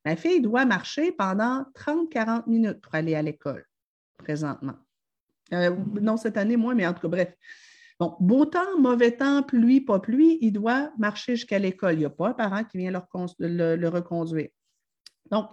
[0.05, 3.67] Ma fille doit marcher pendant 30-40 minutes pour aller à l'école
[4.17, 4.77] présentement.
[5.53, 7.35] Euh, non, cette année, moi, mais en tout cas, bref.
[8.01, 11.95] Bon, beau temps, mauvais temps, pluie, pas pluie, il doit marcher jusqu'à l'école.
[11.95, 14.49] Il n'y a pas un parent qui vient le reconduire.
[15.31, 15.51] Donc,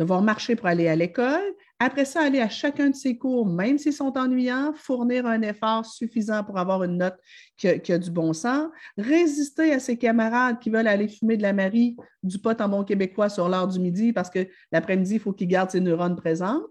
[0.00, 1.54] devoir marcher pour aller à l'école.
[1.78, 5.84] Après ça, aller à chacun de ses cours, même s'ils sont ennuyants, fournir un effort
[5.84, 7.16] suffisant pour avoir une note
[7.56, 11.52] qui a, du bon sens, résister à ses camarades qui veulent aller fumer de la
[11.52, 15.32] Marie, du pot en bon québécois sur l'heure du midi parce que l'après-midi, il faut
[15.32, 16.64] qu'il garde ses neurones présentes.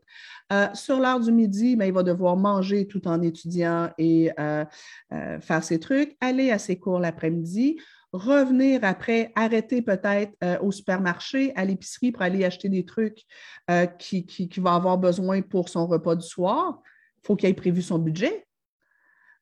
[0.52, 4.66] Euh, sur l'heure du midi, ben, il va devoir manger tout en étudiant et euh,
[5.14, 7.78] euh, faire ses trucs, aller à ses cours l'après-midi,
[8.12, 13.24] revenir après, arrêter peut-être euh, au supermarché, à l'épicerie pour aller acheter des trucs
[13.70, 16.82] euh, qu'il qui, va avoir besoin pour son repas du soir.
[17.24, 18.48] Il faut qu'il ait prévu son budget.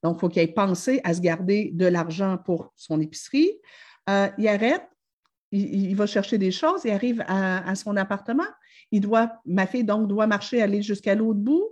[0.03, 3.51] Donc, il faut qu'il ait pensé à se garder de l'argent pour son épicerie.
[4.09, 4.87] Euh, il arrête,
[5.51, 8.47] il, va chercher des choses, il arrive à, son appartement.
[8.91, 11.71] Il doit, ma fille donc doit marcher, aller jusqu'à l'autre bout,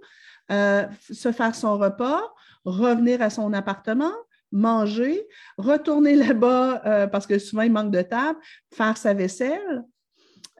[0.49, 2.21] se faire son repas,
[2.63, 4.13] revenir à son appartement,
[4.51, 5.27] manger,
[5.57, 8.39] retourner là-bas euh, parce que souvent il manque de table,
[8.73, 9.83] faire sa vaisselle,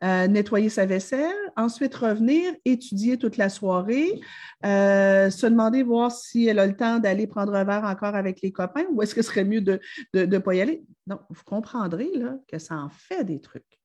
[0.04, 4.20] euh, nettoyer sa vaisselle, ensuite revenir, étudier toute la soirée,
[4.66, 8.42] euh, se demander voir si elle a le temps d'aller prendre un verre encore avec
[8.42, 9.80] les copains ou est-ce que ce serait mieux de
[10.14, 10.84] ne pas y aller.
[11.08, 12.12] Donc, vous comprendrez
[12.48, 13.80] que ça en fait des trucs.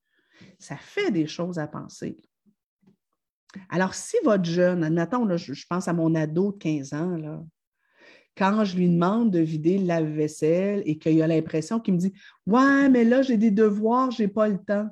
[0.59, 2.19] Ça fait des choses à penser.
[3.69, 7.45] Alors, si votre jeune, admettons, là, je, je pense à mon ado de 15 ans,
[8.40, 12.14] quand je lui demande de vider le lave-vaisselle et qu'il a l'impression qu'il me dit
[12.46, 14.88] Ouais, mais là, j'ai des devoirs, je n'ai pas le temps.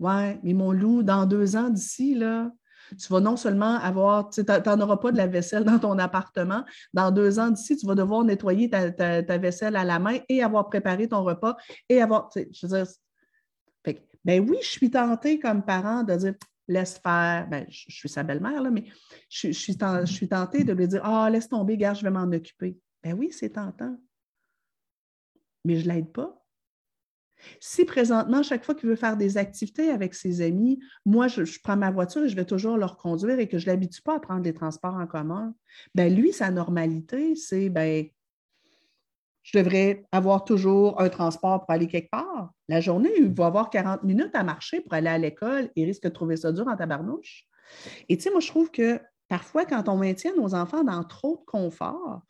[0.00, 2.50] Ouais, mais mon loup, dans deux ans d'ici, là,
[2.98, 6.64] tu vas non seulement avoir, tu n'en auras pas de la vaisselle dans ton appartement.
[6.94, 10.70] Dans deux ans d'ici, tu vas devoir nettoyer ta, vaisselle à la main et avoir
[10.70, 11.56] préparé ton repas
[11.90, 12.86] et avoir, je veux dire,
[14.24, 16.34] ben oui, je suis tentée comme parent de dire,
[16.68, 17.48] laisse faire.
[17.48, 18.84] Ben, je, suis sa belle-mère, là, mais
[19.28, 22.78] je, suis tentée de lui dire Ah, laisse tomber, gars, je vais m'en occuper.
[23.02, 23.96] Ben oui, c'est tentant.
[25.64, 26.44] Mais je ne l'aide pas.
[27.60, 31.76] Si présentement, chaque fois qu'il veut faire des activités avec ses amis, moi, je, prends
[31.76, 34.20] ma voiture et je vais toujours leur conduire et que je ne l'habitue pas à
[34.20, 35.54] prendre des transports en commun,
[35.94, 38.06] ben lui, sa normalité, c'est ben,
[39.44, 42.50] je devrais avoir toujours un transport pour aller quelque part.
[42.68, 45.70] La journée, il va avoir 40 minutes à marcher pour aller à l'école.
[45.76, 47.44] Il risque de trouver ça dur en tabarnouche.
[48.08, 51.36] Et tu sais, moi, je trouve que parfois, quand on maintient nos enfants dans trop
[51.36, 52.22] de confort,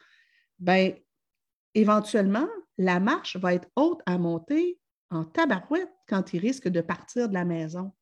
[0.58, 0.92] bien,
[1.74, 2.48] éventuellement,
[2.78, 7.34] la marche va être haute à monter en tabarouette quand ils risquent de partir de
[7.34, 7.92] la maison.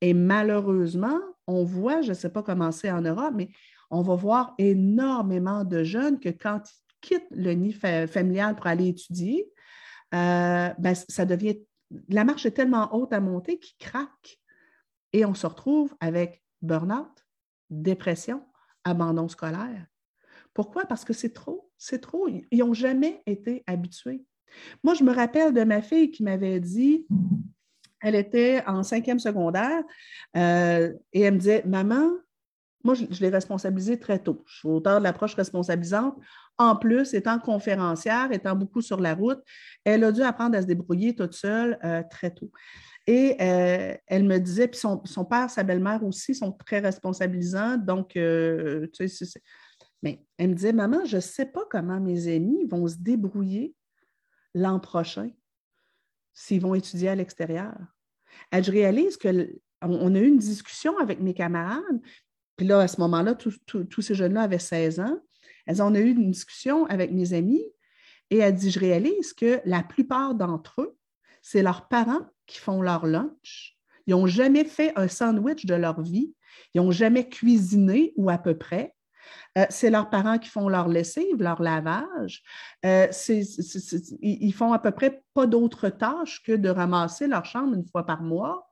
[0.00, 3.50] Et malheureusement, on voit, je ne sais pas comment c'est en Europe, mais
[3.88, 6.62] on va voir énormément de jeunes que quand
[7.02, 9.50] quitte le nid familial pour aller étudier,
[10.14, 11.58] euh, ben, ça devient.
[12.08, 14.38] La marche est tellement haute à monter qu'il craque.
[15.12, 17.26] Et on se retrouve avec burn-out,
[17.68, 18.42] dépression,
[18.84, 19.86] abandon scolaire.
[20.54, 20.86] Pourquoi?
[20.86, 22.28] Parce que c'est trop, c'est trop.
[22.28, 24.24] Ils n'ont jamais été habitués.
[24.82, 27.06] Moi, je me rappelle de ma fille qui m'avait dit,
[28.00, 29.82] elle était en cinquième secondaire,
[30.36, 32.10] euh, et elle me disait, Maman,
[32.84, 34.42] moi, je, l'ai responsabilisée très tôt.
[34.46, 36.16] Je suis auteur de l'approche responsabilisante.
[36.58, 39.40] En plus, étant conférencière, étant beaucoup sur la route,
[39.84, 42.50] elle a dû apprendre à se débrouiller toute seule euh, très tôt.
[43.06, 47.78] Et euh, elle me disait, puis son, père, sa belle-mère aussi sont très responsabilisants.
[47.78, 49.40] Donc, euh, tu sais,
[50.02, 53.74] mais elle me disait, maman, je ne sais pas comment mes amis vont se débrouiller
[54.54, 55.30] l'an prochain
[56.34, 57.74] s'ils vont étudier à l'extérieur.
[58.52, 59.50] Je réalise que
[59.82, 62.00] on a eu une discussion avec mes camarades,
[62.56, 65.18] puis là, à ce moment-là, tous ces jeunes-là avaient 16 ans.
[65.66, 67.64] Elles ont eu une discussion avec mes amis
[68.30, 70.96] et elle dit, je réalise que la plupart d'entre eux,
[71.42, 73.76] c'est leurs parents qui font leur lunch.
[74.06, 76.34] Ils n'ont jamais fait un sandwich de leur vie.
[76.74, 78.94] Ils n'ont jamais cuisiné ou à peu près.
[79.58, 82.42] Euh, c'est leurs parents qui font leur lessive, leur lavage.
[82.86, 83.08] Euh,
[84.20, 88.06] ils font à peu près pas d'autres tâches que de ramasser leur chambre une fois
[88.06, 88.71] par mois.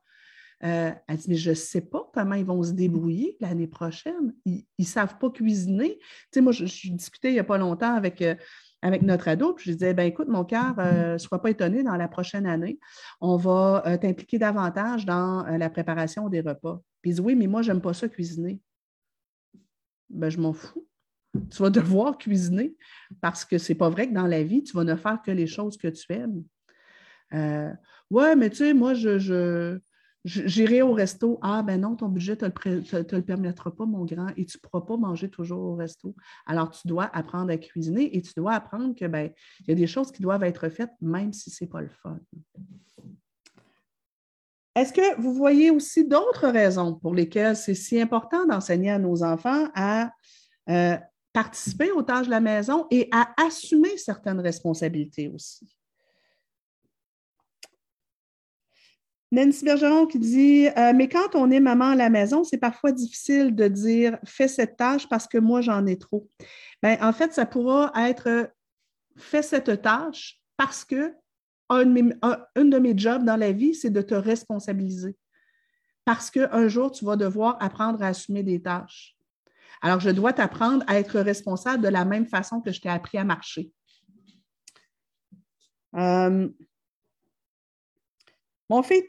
[0.61, 4.33] Elle dit, mais je ne sais pas comment ils vont se débrouiller l'année prochaine.
[4.45, 5.97] Ils ne savent pas cuisiner.
[5.99, 8.23] Tu sais, moi, je, discutais il n'y a pas longtemps avec
[8.81, 9.53] avec notre ado.
[9.53, 12.45] Puis je disais, ben écoute, mon cœur, ne euh, sois pas étonné, dans la prochaine
[12.45, 12.79] année,
[13.19, 16.81] on va euh, t'impliquer davantage dans euh, la préparation des repas.
[17.01, 18.59] Puis il dit, oui, mais moi, je n'aime pas ça cuisiner.
[20.09, 20.87] Ben, je m'en fous.
[21.49, 22.75] Tu vas devoir cuisiner
[23.21, 25.47] parce que c'est pas vrai que dans la vie, tu vas ne faire que les
[25.47, 26.43] choses que tu aimes.
[28.09, 29.79] ouais, mais tu sais, moi, je,
[30.23, 31.39] J'irai au resto.
[31.41, 34.61] Ah, ben non, ton budget ne te, le permettra pas, mon grand, et tu ne
[34.61, 36.15] pourras pas manger toujours au resto.
[36.45, 39.31] Alors, tu dois apprendre à cuisiner et tu dois apprendre que ben,
[39.61, 41.89] il y a des choses qui doivent être faites, même si ce n'est pas le
[41.89, 42.19] fun.
[44.75, 49.23] Est-ce que vous voyez aussi d'autres raisons pour lesquelles c'est si important d'enseigner à nos
[49.23, 50.11] enfants à
[50.69, 50.97] euh,
[51.33, 55.67] participer aux tâches de la maison et à assumer certaines responsabilités aussi?
[59.31, 62.91] Nancy Bergeron qui dit euh, Mais quand on est maman à la maison, c'est parfois
[62.91, 66.29] difficile de dire fais cette tâche parce que moi, j'en ai trop.
[66.83, 68.51] Bien, en fait, ça pourra être
[69.15, 71.13] fais cette tâche parce que
[71.69, 75.15] un de, mes, jobs dans la vie, c'est de te responsabiliser.
[76.03, 79.15] Parce qu'un jour, tu vas devoir apprendre à assumer des tâches.
[79.81, 83.17] Alors, je dois t'apprendre à être responsable de la même façon que je t'ai appris
[83.17, 83.71] à marcher.
[85.95, 86.49] Euh,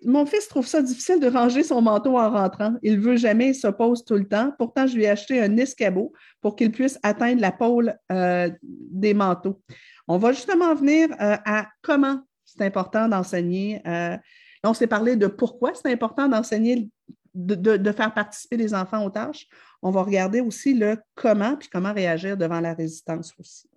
[0.04, 2.74] mon, fils, trouve ça difficile de ranger son manteau en rentrant.
[2.82, 4.52] Il veut jamais, il s'oppose tout le temps.
[4.58, 9.14] Pourtant, je lui ai acheté un escabeau pour qu'il puisse atteindre la pôle euh, des
[9.14, 9.62] manteaux.
[10.08, 13.80] On va justement venir euh, à comment c'est important d'enseigner.
[13.86, 14.16] Euh,
[14.64, 16.90] on s'est parlé de pourquoi c'est important d'enseigner,
[17.34, 19.46] de, de, faire participer les enfants aux tâches.
[19.80, 23.68] On va regarder aussi le comment, puis comment réagir devant la résistance aussi.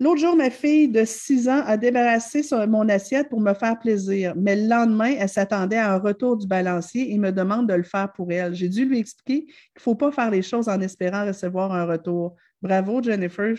[0.00, 4.32] L'autre jour, ma fille de 6 ans a débarrassé mon assiette pour me faire plaisir,
[4.34, 7.82] mais le lendemain, elle s'attendait à un retour du balancier et me demande de le
[7.82, 8.54] faire pour elle.
[8.54, 11.84] J'ai dû lui expliquer qu'il ne faut pas faire les choses en espérant recevoir un
[11.84, 12.34] retour.
[12.62, 13.54] Bravo, Jennifer.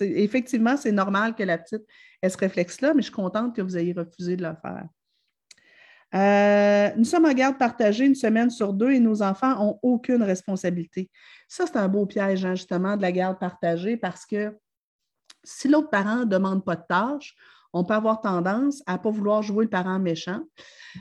[0.00, 1.82] effectivement, c'est normal que la petite
[2.22, 4.88] ait ce réflexe-là, mais je suis contente que vous ayez refusé de le faire.
[6.14, 10.22] Euh, nous sommes en garde partagée une semaine sur deux et nos enfants n'ont aucune
[10.22, 11.10] responsabilité.
[11.48, 14.54] Ça, c'est un beau piège, hein, justement, de la garde partagée parce que
[15.44, 17.34] si l'autre parent ne demande pas de tâches,
[17.72, 20.42] on peut avoir tendance à ne pas vouloir jouer le parent méchant.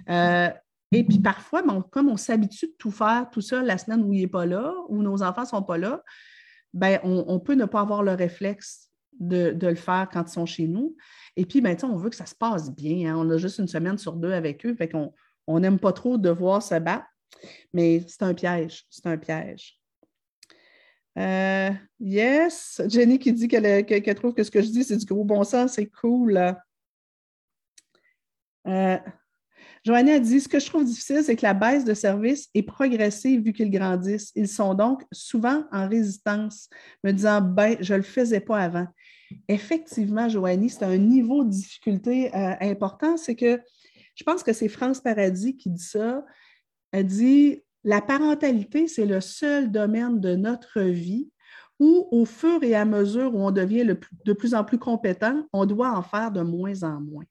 [0.09, 0.49] Euh,
[0.91, 4.21] et puis parfois, comme on s'habitue de tout faire tout seul la semaine où il
[4.21, 6.03] n'est pas là, où nos enfants ne sont pas là,
[6.73, 10.67] ben, on, peut ne pas avoir le réflexe de, le faire quand ils sont chez
[10.67, 10.95] nous.
[11.35, 13.13] Et puis, ben, on veut que ça se passe bien.
[13.13, 13.17] Hein.
[13.17, 16.63] On a juste une semaine sur deux avec eux, fait qu'on n'aime pas trop devoir
[16.63, 17.05] se battre.
[17.73, 19.80] Mais c'est un piège, c'est un piège.
[21.17, 25.25] Euh, yes, Jenny qui dit qu'elle trouve que ce que je dis, c'est du gros
[25.25, 26.55] bon sens, c'est cool.
[28.67, 28.97] Euh,
[29.87, 33.43] a dit Ce que je trouve difficile, c'est que la baisse de service est progressive
[33.43, 34.31] vu qu'ils grandissent.
[34.35, 36.69] Ils sont donc souvent en résistance,
[37.03, 38.87] me disant Ben, je ne le faisais pas avant.
[39.47, 43.17] Effectivement, Joanie, c'est un niveau de difficulté euh, important.
[43.17, 43.61] C'est que
[44.15, 46.23] je pense que c'est France Paradis qui dit ça.
[46.91, 51.31] Elle dit la parentalité, c'est le seul domaine de notre vie
[51.79, 55.65] où, au fur et à mesure où on devient de plus en plus compétent, on
[55.65, 57.25] doit en faire de moins en moins.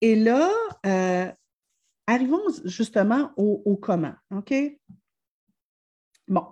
[0.00, 0.50] Et là,
[0.86, 1.32] euh,
[2.06, 4.14] arrivons justement au, comment.
[4.30, 4.52] OK?
[6.28, 6.46] Bon.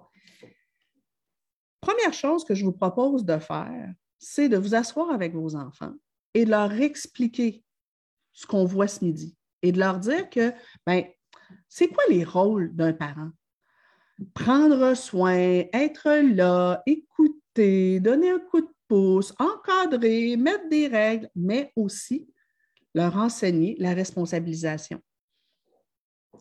[1.80, 5.94] Première chose que je vous propose de faire, c'est de vous asseoir avec vos enfants
[6.34, 7.64] et de leur expliquer
[8.32, 10.52] ce qu'on voit ce midi et de leur dire que,
[10.86, 11.04] ben,
[11.68, 13.30] c'est quoi les rôles d'un parent?
[14.34, 21.72] Prendre soin, être là, écouter, donner un coup de pouce, encadrer, mettre des règles, mais
[21.76, 22.28] aussi
[22.94, 25.00] leur enseigner la responsabilisation.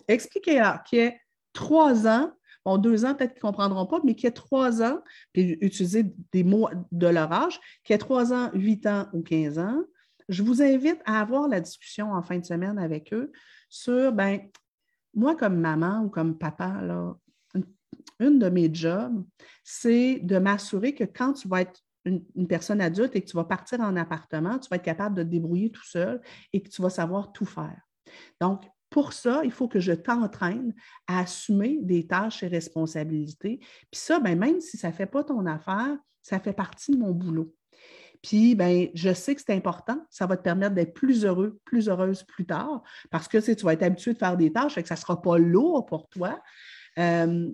[0.08, 1.14] Expliquez-leur qu'il y a
[1.54, 2.32] trois ans,
[2.66, 5.00] bon, deux ans, peut-être qu'ils ne comprendront pas, mais qu'il y a trois ans,
[5.32, 9.22] puis utiliser des mots de leur âge, qu'il y a trois ans, huit ans ou
[9.22, 9.84] quinze ans,
[10.28, 13.32] je vous invite à avoir la discussion en fin de semaine avec eux
[13.70, 14.40] sur, ben,
[15.14, 17.16] moi, comme maman ou comme papa, là,
[18.20, 19.24] une, de mes jobs,
[19.64, 23.44] c'est de m'assurer que quand tu vas être une, personne adulte et que tu vas
[23.44, 26.22] partir en appartement, tu vas être capable de te débrouiller tout seul
[26.54, 27.82] et que tu vas savoir tout faire.
[28.42, 30.74] Donc, pour ça, il faut que je t'entraîne
[31.08, 33.60] à assumer des tâches et responsabilités.
[33.92, 36.98] Puis ça, ben, même si ça ne fait pas ton affaire, ça fait partie de
[36.98, 37.54] mon boulot.
[38.22, 40.06] Puis, ben, je sais que c'est important.
[40.10, 43.74] Ça va te permettre d'être plus heureux, plus heureuse plus tard parce que tu vas
[43.74, 46.42] être habitué de faire des tâches et que ça ne sera pas lourd pour toi.
[46.98, 47.50] Euh,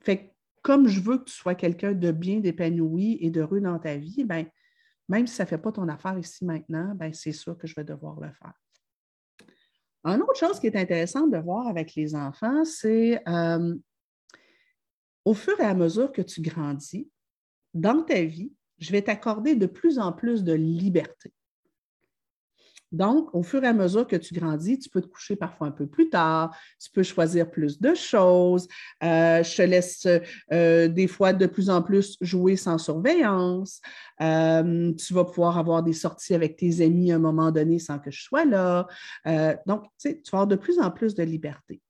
[0.00, 3.96] Fait comme je veux que tu sois quelqu'un de bien d'épanoui et d'heureux dans ta
[3.96, 4.46] vie, ben,
[5.08, 7.74] même si ça ne fait pas ton affaire ici maintenant, ben, c'est sûr que je
[7.74, 8.54] vais devoir le faire.
[10.04, 13.74] Une autre chose qui est intéressante de voir avec les enfants, c'est euh,
[15.24, 17.10] au fur et à mesure que tu grandis,
[17.72, 21.32] dans ta vie, je vais t'accorder de plus en plus de liberté.
[22.94, 25.72] Donc, au fur et à mesure que tu grandis, tu peux te coucher parfois un
[25.72, 28.68] peu plus tard, tu peux choisir plus de choses.
[29.02, 30.06] Euh, je te laisse
[30.52, 33.80] euh, des fois de plus en plus jouer sans surveillance.
[34.20, 37.98] Euh, tu vas pouvoir avoir des sorties avec tes amis à un moment donné sans
[37.98, 38.86] que je sois là.
[39.66, 41.80] donc, tu, vas avoir de plus en plus de liberté.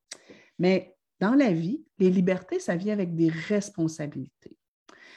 [0.58, 4.56] Mais dans la vie, les libertés, ça vient avec des responsabilités.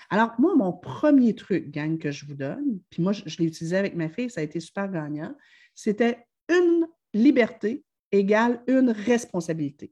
[0.10, 3.76] Alors, moi, mon premier truc, gang, que je vous donne, puis moi, je, l'ai utilisé
[3.76, 5.36] avec ma fille, ça a été super gagnant,
[5.76, 9.91] c'était une liberté égale une responsabilité.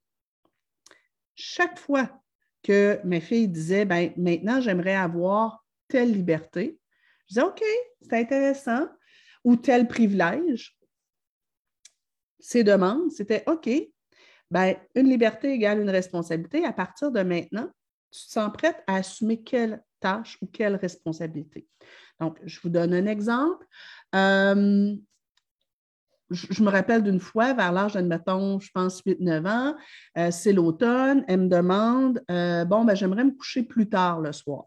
[1.36, 2.10] Chaque fois
[2.64, 6.80] que mes filles disaient, ben, maintenant, j'aimerais avoir telle liberté,
[7.28, 7.64] je disais, OK,
[8.02, 8.88] c'est intéressant,
[9.44, 10.78] ou tel privilège.
[12.40, 13.70] Ces demandes, c'était OK,
[14.50, 16.66] ben, une liberté égale une responsabilité.
[16.66, 17.70] À partir de maintenant,
[18.16, 21.68] tu te sens prête à assumer quelle tâche ou quelle responsabilité.
[22.20, 23.66] Donc, je vous donne un exemple.
[24.14, 24.96] Euh,
[26.30, 29.76] je, me rappelle d'une fois, vers l'âge d'admettons, je pense 8-9 ans,
[30.18, 34.32] euh, c'est l'automne, elle me demande euh, Bon, ben, j'aimerais me coucher plus tard le
[34.32, 34.66] soir.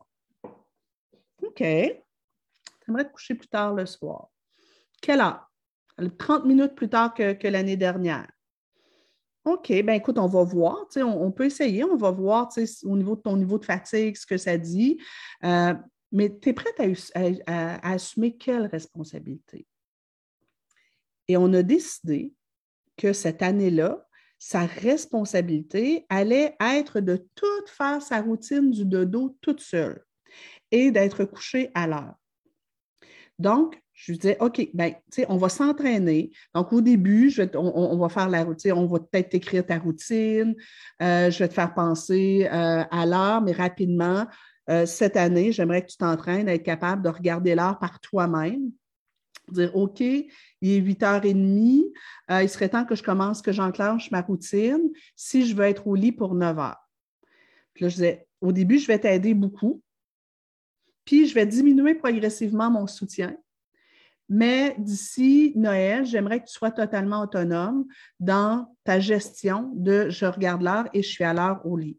[1.42, 1.61] OK.
[1.61, 4.28] J'aimerais te coucher plus tard le soir.
[5.01, 5.51] Quelle heure?
[6.18, 8.28] 30 minutes plus tard que, l'année dernière.
[9.55, 10.86] OK, ben écoute, on va voir.
[10.96, 12.51] On, on, peut essayer, on va voir
[12.84, 14.99] au niveau de ton niveau de fatigue, ce que ça dit.
[15.44, 15.74] Euh,
[16.12, 16.80] mais tu es prête
[17.46, 19.66] à assumer quelle responsabilité?
[21.28, 22.32] Et on a décidé
[22.96, 24.07] que cette année-là,
[24.38, 30.05] sa responsabilité allait être de tout faire sa routine du dodo toute seule
[30.70, 32.14] et d'être couchée à l'heure.
[33.38, 34.94] Donc, je lui disais, OK, ben,
[35.28, 36.30] on va s'entraîner.
[36.55, 40.55] Donc, au début, on, va faire la routine, on va peut-être écrire ta routine,
[41.03, 44.24] euh, je vais te faire penser euh, à l'heure, mais rapidement,
[44.70, 48.70] euh, cette année, j'aimerais que tu t'entraînes à être capable de regarder l'heure par toi-même
[49.53, 50.28] dire OK, il
[50.62, 51.92] est 8h30,
[52.30, 55.86] euh, il serait temps que je commence, que j'enclenche ma routine si je veux être
[55.86, 56.74] au lit pour 9 h.
[57.74, 59.82] Puis là, je disais, au début, je vais t'aider beaucoup,
[61.05, 63.36] puis je vais diminuer progressivement mon soutien.
[64.29, 67.87] Mais d'ici Noël, j'aimerais que tu sois totalement autonome
[68.20, 71.99] dans ta gestion de je regarde l'heure et je suis à l'heure au lit.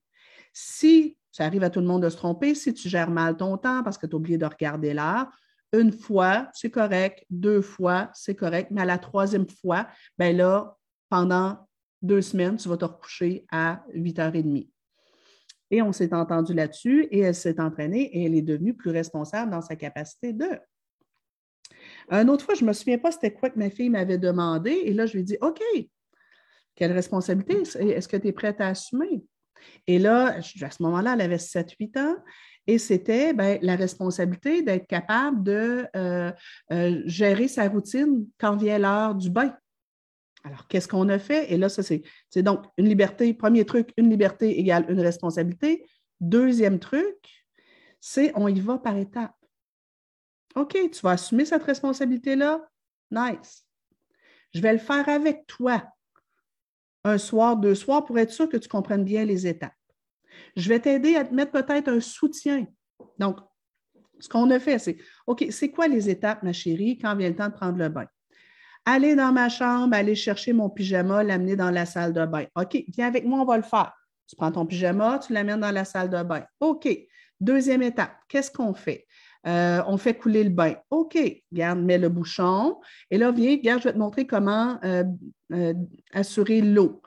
[0.54, 3.58] Si ça arrive à tout le monde de se tromper, si tu gères mal ton
[3.58, 5.28] temps parce que tu as oublié de regarder l'heure,
[5.74, 7.26] une fois, c'est correct.
[7.30, 8.70] Deux fois, c'est correct.
[8.72, 10.76] Mais à la troisième fois, ben là,
[11.10, 11.68] pendant
[12.02, 14.70] deux semaines, tu vas te recoucher à 8h30.
[15.72, 19.52] Et on s'est entendu là-dessus et elle s'est entraînée et elle est devenue plus responsable
[19.52, 20.60] dans sa capacité de.
[22.10, 24.72] Une autre fois, je ne me souviens pas c'était quoi que ma fille m'avait demandé
[24.72, 25.62] et là, je lui ai dit OK,
[26.76, 27.62] quelle responsabilité?
[27.80, 29.24] Est-ce que tu es prête à assumer?
[29.88, 32.16] Et là, à ce moment-là, elle avait 7-8 ans
[32.68, 36.32] et c'était ben, la responsabilité d'être capable de euh,
[36.72, 39.56] euh, gérer sa routine quand vient l'heure du bain.
[40.44, 41.52] Alors, qu'est-ce qu'on a fait?
[41.52, 42.04] Et là, ça, c'est
[42.44, 43.34] donc une liberté.
[43.34, 45.86] Premier truc, une liberté égale une responsabilité.
[46.22, 47.18] Deuxième truc,
[48.00, 49.36] c'est on y va par étapes.
[50.56, 52.62] OK, tu vas assumer cette responsabilité-là?
[53.12, 53.66] Nice.
[54.54, 55.84] Je vais le faire avec toi
[57.04, 59.74] un soir, deux soirs pour être sûr que tu comprennes bien les étapes.
[60.56, 62.66] Je vais t'aider à te mettre peut-être un soutien.
[63.18, 63.40] Donc,
[64.20, 64.98] ce qu'on a fait, c'est
[65.28, 68.06] OK, c'est quoi les étapes, ma chérie, quand vient le temps de prendre le bain?
[68.86, 72.46] Aller dans ma chambre, aller chercher mon pyjama, l'amener dans la salle de bain.
[72.56, 73.94] OK, viens avec moi, on va le faire.
[74.28, 76.44] Tu prends ton pyjama, tu l'amènes dans la salle de bain.
[76.60, 76.88] OK.
[77.40, 79.08] Deuxième étape, qu'est-ce qu'on fait?
[79.48, 80.76] Euh, on fait couler le bain.
[80.90, 81.18] OK,
[81.52, 82.80] garde, mets le bouchon.
[83.10, 85.04] Et là, viens, regarde, je vais te montrer comment euh,
[85.54, 85.74] euh,
[86.14, 87.02] assurer l'eau.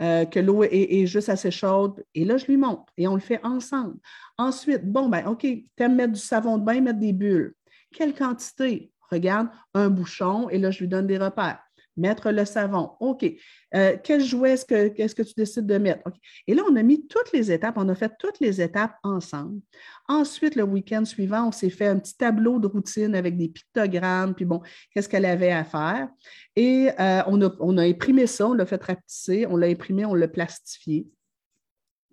[0.00, 2.04] Que l'eau est, juste assez chaude.
[2.14, 3.96] Et là, je lui montre et on le fait ensemble.
[4.36, 7.54] Ensuite, bon, ben, OK, tu aimes mettre du savon de bain, mettre des bulles.
[7.92, 8.92] Quelle quantité?
[9.10, 11.58] Regarde, un bouchon et là, je lui donne des repères
[11.98, 12.92] mettre le savon.
[13.00, 13.24] OK.
[13.74, 16.10] Euh, quel jouet est-ce que, que tu décides de mettre?
[16.46, 19.60] Et là, on a mis toutes les étapes, on a fait toutes les étapes ensemble.
[20.08, 24.34] Ensuite, le week-end suivant, on s'est fait un petit tableau de routine avec des pictogrammes,
[24.34, 26.08] puis bon, qu'est-ce qu'elle avait à faire?
[26.56, 30.04] Et euh, on, a, on, a, imprimé ça, on l'a fait rapetisser, on l'a imprimé,
[30.06, 31.06] on l'a plastifié.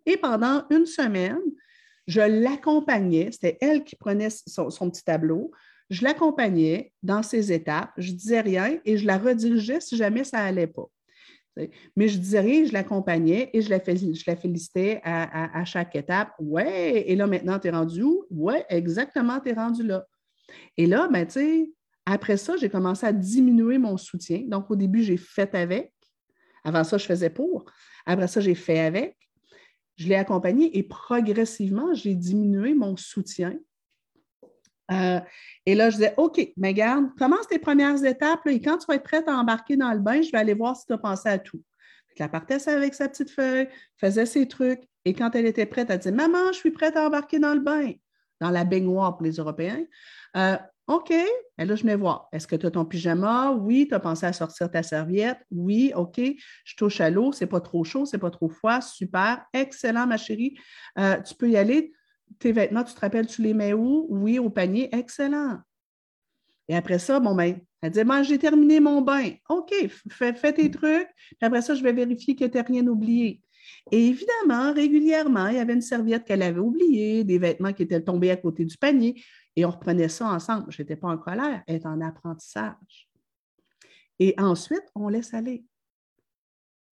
[0.06, 1.40] Et pendant une semaine,
[2.08, 5.52] je l'accompagnais, c'était elle qui prenait son petit tableau,
[5.90, 10.24] je l'accompagnais dans ses étapes, je ne disais rien et je la redirigeais si jamais
[10.24, 10.90] ça n'allait pas.
[11.96, 16.34] Mais je disais rien, je l'accompagnais et je la, félicitais à, chaque étape.
[16.40, 18.26] Ouais, et là, maintenant, tu es rendu où?
[18.30, 20.06] Ouais, exactement, tu es rendu là.
[20.76, 21.26] Et là, ben,
[22.06, 24.44] après ça, j'ai commencé à diminuer mon soutien.
[24.48, 25.94] Donc, au début, j'ai fait avec.
[26.64, 27.66] Avant ça, je faisais pour.
[28.06, 29.18] Après ça, j'ai fait avec.
[29.96, 33.58] Je l'ai accompagné et progressivement, j'ai diminué mon soutien.
[34.92, 35.20] Euh,
[35.66, 38.96] et là, je disais, OK, mais garde, commence tes premières étapes et quand tu vas
[38.96, 41.28] être prête à embarquer dans le bain, je vais aller voir si tu as pensé
[41.30, 41.62] à tout.
[42.08, 43.68] Puis la partait avec sa petite feuille,
[43.98, 47.06] faisait ses trucs et quand elle était prête, elle disait, Maman, je suis prête à
[47.06, 47.92] embarquer dans le bain,
[48.42, 49.84] dans la baignoire pour les Européens.
[50.38, 50.58] Euh,
[50.88, 51.12] OK.
[51.12, 52.28] Et là, je vais voir.
[52.32, 53.52] Est-ce que tu as ton pyjama?
[53.52, 53.88] Oui.
[53.88, 55.40] Tu as pensé à sortir ta serviette?
[55.50, 55.92] Oui.
[55.96, 56.20] OK.
[56.20, 57.32] Je touche à l'eau.
[57.32, 58.82] C'est pas trop chaud, c'est pas trop froid.
[58.82, 59.44] Super.
[59.54, 60.58] Excellent, ma chérie.
[61.00, 61.92] Euh, tu peux y aller.
[62.40, 64.08] Tes vêtements, tu te rappelles, tu les mets où?
[64.10, 64.94] Oui, au panier.
[64.94, 65.60] Excellent.
[66.68, 69.32] Et après ça, bon, ben, elle dit, ben, j'ai terminé mon bain.
[69.50, 69.74] OK,
[70.10, 71.08] fais, tes trucs.
[71.16, 73.42] Puis après ça, je vais vérifier que tu n'as rien oublié.
[73.92, 78.02] Et évidemment, régulièrement, il y avait une serviette qu'elle avait oubliée, des vêtements qui étaient
[78.02, 79.22] tombés à côté du panier.
[79.56, 80.72] Et on reprenait ça ensemble.
[80.72, 83.10] Je n'étais pas en colère, elle est en apprentissage.
[84.20, 85.66] Et ensuite, on laisse aller.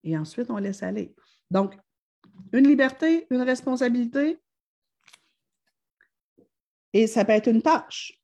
[0.03, 1.15] Et ensuite, on laisse aller.
[1.49, 1.75] Donc,
[2.51, 4.39] une liberté, une responsabilité,
[6.93, 8.19] et ça peut être une tâche.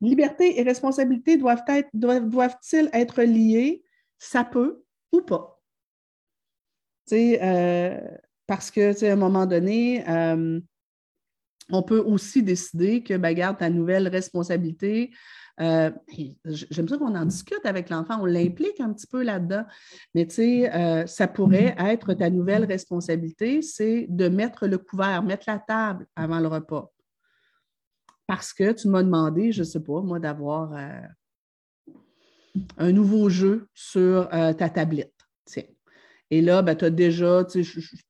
[0.00, 3.82] Liberté et responsabilité doivent doivent-ils être liés?
[4.18, 5.58] Ça peut ou pas.
[7.12, 8.00] Euh,
[8.46, 10.60] parce que, à un moment donné, euh,
[11.70, 15.10] on peut aussi décider que, ben, ta nouvelle responsabilité.
[15.60, 15.90] Euh,
[16.44, 19.64] j'aime ça qu'on en discute avec l'enfant, on l'implique un petit peu là-dedans.
[20.14, 25.44] Mais tu sais, ça pourrait être ta nouvelle responsabilité, c'est de mettre le couvert, mettre
[25.48, 26.92] la table avant le repas.
[28.28, 31.90] Parce que tu m'as demandé, je ne sais pas, moi, d'avoir euh,
[32.76, 35.18] un nouveau jeu sur ta tablette.
[36.30, 37.64] Et là, ben, tu as déjà, tu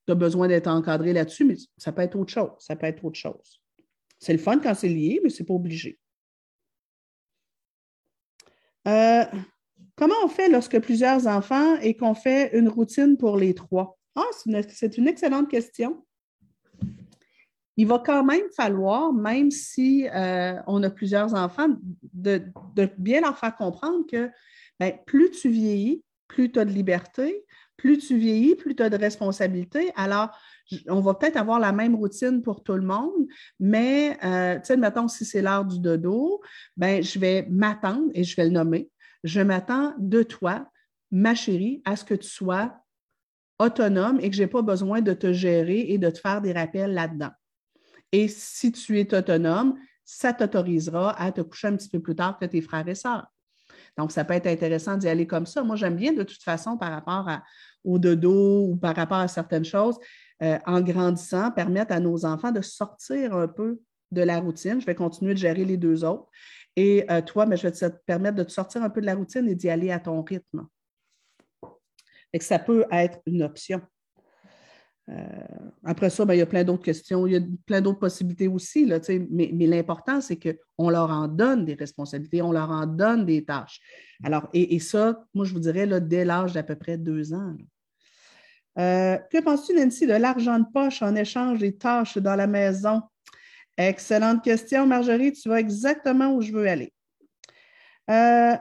[0.08, 2.50] as besoin d'être encadré là-dessus, mais ça peut être autre chose.
[2.58, 3.62] Ça peut être autre chose.
[4.18, 6.00] C'est le fun quand c'est lié, mais ce n'est pas obligé.
[8.88, 9.24] Euh,
[9.94, 13.98] comment on fait lorsque plusieurs enfants et qu'on fait une routine pour les trois?
[14.16, 16.04] Ah, c'est une, excellente question.
[17.78, 21.68] Il va quand même falloir, même si euh, on a plusieurs enfants,
[22.12, 22.42] de,
[22.98, 24.28] bien leur faire comprendre que
[24.80, 27.44] ben, plus tu vieillis, plus tu as de liberté,
[27.76, 29.92] plus tu vieillis, plus tu as de responsabilités.
[29.94, 30.36] Alors,
[30.88, 33.28] on va peut-être avoir la même routine pour tout le monde,
[33.60, 36.42] mais, euh, tu sais, mettons, si c'est l'heure du dodo,
[36.76, 38.90] ben, je vais m'attendre, et je vais le nommer,
[39.22, 40.68] je m'attends de toi,
[41.12, 42.74] ma chérie, à ce que tu sois
[43.60, 46.52] autonome et que je n'ai pas besoin de te gérer et de te faire des
[46.52, 47.30] rappels là-dedans.
[48.12, 52.38] Et si tu es autonome, ça t'autorisera à te coucher un petit peu plus tard
[52.38, 53.26] que tes frères et sœurs.
[53.96, 55.62] Donc, ça peut être intéressant d'y aller comme ça.
[55.62, 57.28] Moi, j'aime bien de toute façon par rapport
[57.84, 59.98] au dodo ou par rapport à certaines choses,
[60.42, 63.80] euh, en grandissant, permettre à nos enfants de sortir un peu
[64.10, 64.80] de la routine.
[64.80, 66.28] Je vais continuer de gérer les deux autres.
[66.76, 69.14] Et euh, toi, mais je vais te permettre de te sortir un peu de la
[69.14, 70.66] routine et d'y aller à ton rythme.
[72.32, 73.82] Et que ça peut être une option.
[75.10, 75.14] Euh,
[75.84, 78.46] après ça, ben, il y a plein d'autres questions, il y a plein d'autres possibilités
[78.46, 78.98] aussi, là,
[79.30, 83.44] mais, mais l'important, c'est qu'on leur en donne des responsabilités, on leur en donne des
[83.44, 83.80] tâches.
[84.22, 87.54] Alors, et, ça, moi, je vous dirais, là, dès l'âge d'à peu près deux ans.
[88.78, 93.02] Euh, que penses-tu, Nancy, de l'argent de poche en échange des tâches dans la maison?
[93.76, 95.32] Excellente question, Marjorie.
[95.32, 96.92] Tu vas exactement où je veux aller.
[98.10, 98.56] Euh,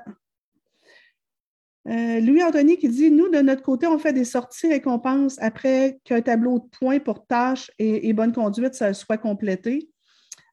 [1.88, 6.22] euh, Louis-Anthony qui dit Nous, de notre côté, on fait des sorties récompenses après qu'un
[6.22, 9.90] tableau de points pour tâches et, bonne conduite soit complété.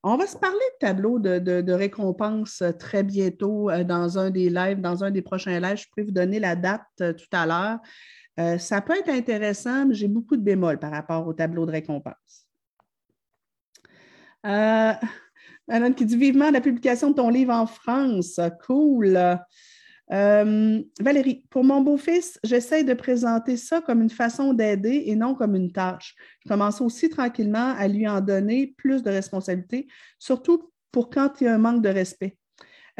[0.05, 4.80] On va se parler de tableau de, récompenses très bientôt euh, dans un des lives,
[4.80, 5.78] dans un des prochains lives.
[5.78, 8.59] Je peux vous donner la date euh, tout à l'heure.
[8.59, 12.47] ça peut être intéressant, mais j'ai beaucoup de bémols par rapport au tableau de récompense.
[15.66, 18.39] Madame qui dit vivement la publication de ton livre en France.
[18.66, 19.18] Cool.
[20.13, 25.35] Euh, Valérie, pour mon beau-fils, j'essaie de présenter ça comme une façon d'aider et non
[25.35, 26.15] comme une tâche.
[26.45, 29.89] Je commence aussi tranquillement à lui en donner plus de responsabilités,
[30.19, 32.37] surtout pour quand il y a un manque de respect.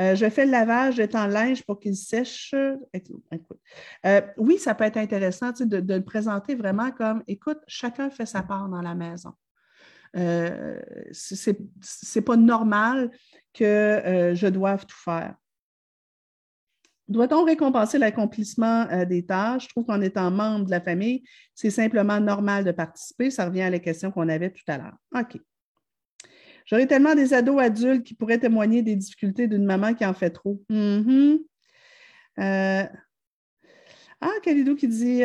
[0.01, 2.53] Euh, je fais le lavage de temps linge pour qu'il sèche.
[2.55, 8.27] Euh, oui, ça peut être intéressant de, de, le présenter vraiment comme écoute, chacun fait
[8.27, 9.35] sa part dans la maison.
[10.15, 13.11] Ce n'est pas normal
[13.53, 15.37] que je doive tout faire.
[17.07, 19.65] Doit-on récompenser l'accomplissement euh, des tâches?
[19.65, 21.23] Je trouve qu'en étant membre de la famille,
[21.55, 23.31] c'est simplement normal de participer.
[23.31, 24.97] Ça revient à la question qu'on avait tout à l'heure.
[25.15, 25.39] OK.
[26.65, 30.31] J'aurais tellement des ados adultes qui pourraient témoigner des difficultés d'une maman qui en fait
[30.31, 30.63] trop.
[30.71, 31.39] Mm-hmm.
[32.39, 32.85] Euh,
[34.23, 35.23] Ah, Kalidou qui dit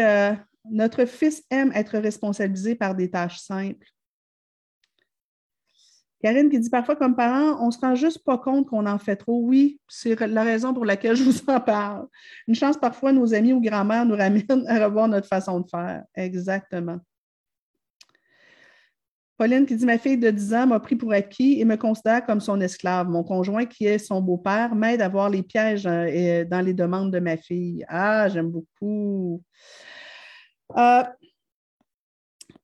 [0.70, 3.88] Notre fils aime être responsabilisé par des tâches simples.
[6.22, 9.00] Karine qui dit parfois, comme parent, on ne se rend juste pas compte qu'on en
[9.00, 9.42] fait trop.
[9.42, 12.08] Oui, c'est la raison pour laquelle je vous en parle.
[12.48, 16.04] Une chance, parfois, nos amis ou grand-mères nous ramènent à revoir notre façon de faire.
[16.16, 17.00] Exactement.
[19.38, 22.26] Pauline qui dit Ma fille de 10 ans m'a pris pour acquis et me considère
[22.26, 23.08] comme son esclave.
[23.08, 27.12] Mon conjoint, qui est son beau-père, m'aide à voir les pièges euh, dans les demandes
[27.12, 27.86] de ma fille.
[27.88, 29.42] Ah, j'aime beaucoup.
[30.78, 31.04] Euh,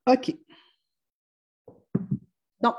[0.08, 0.36] OK.
[2.62, 2.76] Donc,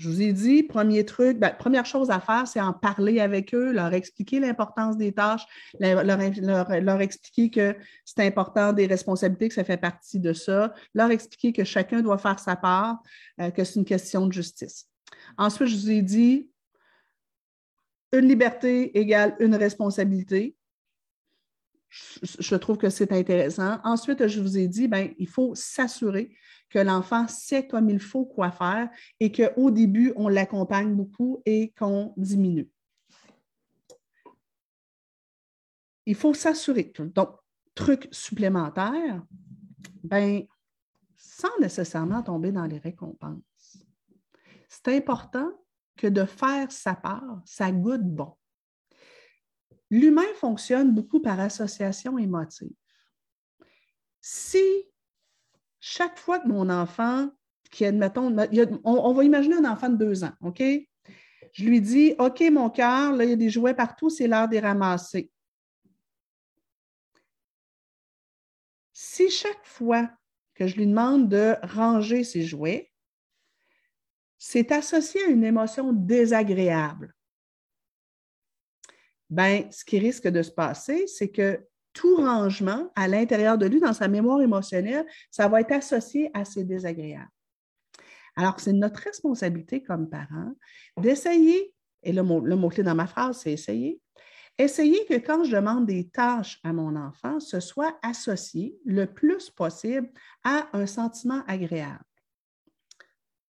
[0.00, 3.54] je vous ai dit, premier truc, ben, première chose à faire, c'est en parler avec
[3.54, 5.44] eux, leur expliquer l'importance des tâches,
[5.78, 7.76] leur, expliquer que
[8.06, 12.16] c'est important des responsabilités, que ça fait partie de ça, leur expliquer que chacun doit
[12.16, 13.02] faire sa part,
[13.42, 14.88] euh, que c'est une question de justice.
[15.36, 16.48] Ensuite, je vous ai dit,
[18.12, 20.56] une liberté égale une responsabilité.
[21.90, 23.78] Je, trouve que c'est intéressant.
[23.84, 26.34] Ensuite, je vous ai dit, ben, il faut s'assurer
[26.70, 31.72] que l'enfant sait comme il faut quoi faire et qu'au début, on l'accompagne beaucoup et
[31.76, 32.70] qu'on diminue.
[36.06, 36.92] Il faut s'assurer.
[37.14, 37.36] Donc,
[37.74, 39.22] truc supplémentaire,
[40.02, 40.42] ben,
[41.16, 43.76] sans nécessairement tomber dans les récompenses.
[44.68, 45.50] C'est important
[45.96, 48.34] que de faire sa part, ça goûte bon.
[49.90, 52.72] L'humain fonctionne beaucoup par association émotive.
[54.20, 54.62] Si
[55.80, 57.30] chaque fois que mon enfant,
[57.70, 58.34] qui admettons,
[58.84, 60.62] on, va imaginer un enfant de deux ans, OK?
[61.52, 64.46] Je lui dis, OK, mon cœur, là, il y a des jouets partout, c'est l'heure
[64.46, 65.30] de les ramasser.
[68.92, 70.10] Si chaque fois
[70.54, 72.92] que je lui demande de ranger ses jouets,
[74.38, 77.14] c'est associé à une émotion désagréable.
[79.28, 83.80] Ben, ce qui risque de se passer, c'est que tout rangement à l'intérieur de lui,
[83.80, 87.30] dans sa mémoire émotionnelle, ça va être associé à ces désagréables.
[88.36, 90.52] Alors, c'est notre responsabilité comme parents
[90.96, 94.00] d'essayer, et le mot-clé dans ma phrase, c'est essayer,
[94.56, 99.50] essayer que quand je demande des tâches à mon enfant, ce soit associé le plus
[99.50, 100.10] possible
[100.44, 102.04] à un sentiment agréable.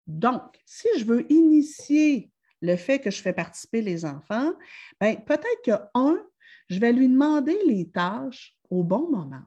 [0.07, 4.53] Donc, si je veux initier le fait que je fais participer les enfants,
[4.99, 6.23] ben, peut-être que, un,
[6.71, 9.43] je vais lui demander les tâches au bon moment.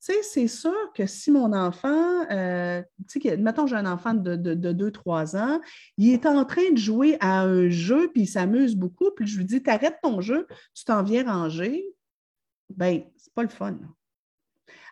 [0.00, 4.14] Tu sais, c'est sûr que si mon enfant, euh, tu sais, mettons, j'ai un enfant
[4.14, 5.60] de, de, 2-3 ans,
[5.98, 9.36] il est en train de jouer à un jeu, puis il s'amuse beaucoup, puis je
[9.36, 11.84] lui dis, t'arrêtes ton jeu, tu t'en viens ranger,
[12.70, 13.78] bien, c'est pas le fun.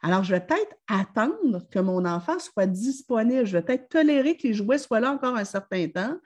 [0.02, 3.46] Alors, je vais peut-être attendre que mon enfant soit disponible.
[3.46, 6.18] Je vais peut-être tolérer que les jouets soient là encore un certain temps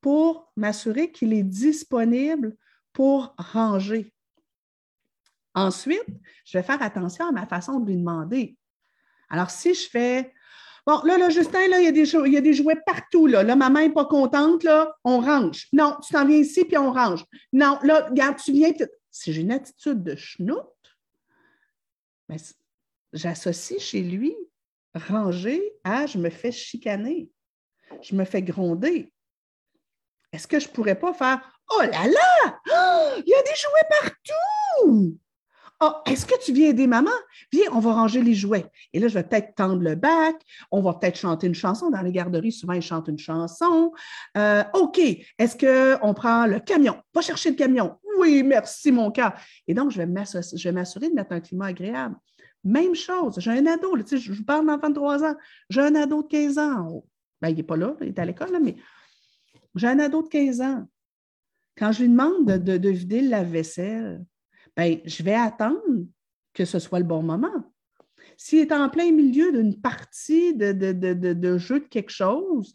[0.00, 2.56] pour m'assurer qu'il est disponible
[2.92, 4.12] pour ranger.
[5.54, 6.06] Ensuite,
[6.44, 8.56] je vais faire attention à ma façon de lui demander.
[9.28, 10.32] Alors, si je fais
[10.86, 13.26] Bon, là, là, Justin, là, il y a des, il y a des jouets partout.
[13.26, 13.42] Là.
[13.42, 15.68] là, ma main n'est pas contente, là, on range.
[15.70, 17.26] Non, tu t'en viens ici, puis on range.
[17.52, 18.72] Non, là, regarde, tu viens.
[19.10, 20.64] Si j'ai une attitude de schnout,
[22.26, 22.38] ben,
[23.12, 24.34] j'associe chez lui
[24.94, 27.28] ranger à je me fais chicaner,
[28.00, 29.12] je me fais gronder.
[30.32, 32.60] Est-ce que je pourrais pas faire Oh là là!
[33.26, 35.18] Il y a des jouets partout!
[35.80, 37.12] Oh, est-ce que tu viens aider maman?
[37.52, 38.66] Viens, on va ranger les jouets.
[38.92, 40.34] Et là, je vais peut-être tendre le bac.
[40.72, 41.88] On va peut-être chanter une chanson.
[41.88, 43.92] Dans les garderies, souvent, ils chantent une chanson.
[44.36, 44.98] Euh, OK.
[44.98, 46.96] Est-ce qu'on prend le camion?
[47.14, 47.96] Va chercher le camion.
[48.18, 49.34] Oui, merci, mon cœur.
[49.68, 52.16] Et donc, je vais m'assurer de mettre un climat agréable.
[52.64, 53.36] Même chose.
[53.38, 53.96] J'ai un ado.
[53.96, 55.36] je vous parle d'enfant de 3 ans.
[55.70, 57.04] J'ai un ado de 15 ans.
[57.40, 58.74] Ben, il n'est pas là, il est à l'école, mais
[59.74, 60.86] j'ai un ado de 15 ans.
[61.76, 64.24] Quand je lui demande de, vider la vaisselle,
[64.76, 66.06] ben, je vais attendre
[66.52, 67.72] que ce soit le bon moment.
[68.36, 72.72] S'il est en plein milieu d'une partie de, jeu de quelque chose,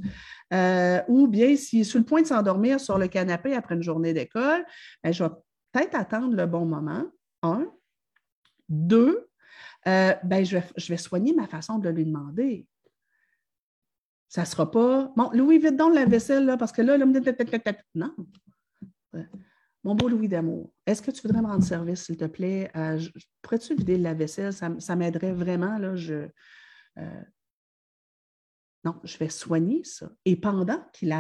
[0.54, 3.84] euh, ou bien s'il est sur le point de s'endormir sur le canapé après une
[3.84, 4.66] journée d'école,
[5.04, 5.30] ben, je vais
[5.72, 7.04] peut-être attendre le bon moment.
[7.42, 7.68] Un.
[8.70, 9.30] Deux,
[9.88, 12.66] euh, ben, je vais soigner ma façon de lui demander.
[14.34, 15.14] Ça ne sera pas.
[15.16, 17.06] Bon, Louis, vite donc la vaisselle, là, parce que là, là
[17.94, 18.16] non.
[19.84, 22.72] Mon beau Louis d'amour, est-ce que tu voudrais me rendre service, s'il te plaît?
[22.76, 23.00] Euh,
[23.44, 24.52] pourrais-tu vider la vaisselle?
[24.52, 25.78] Ça, m'aiderait vraiment.
[25.78, 27.22] Là, euh,
[28.84, 30.10] non, je vais soigner ça.
[30.26, 31.14] Et pendant qu'il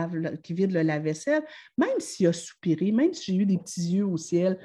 [0.55, 1.43] vide le lave-vaisselle,
[1.77, 4.57] même s'il a soupiré, même si j'ai eu des petits yeux au ciel,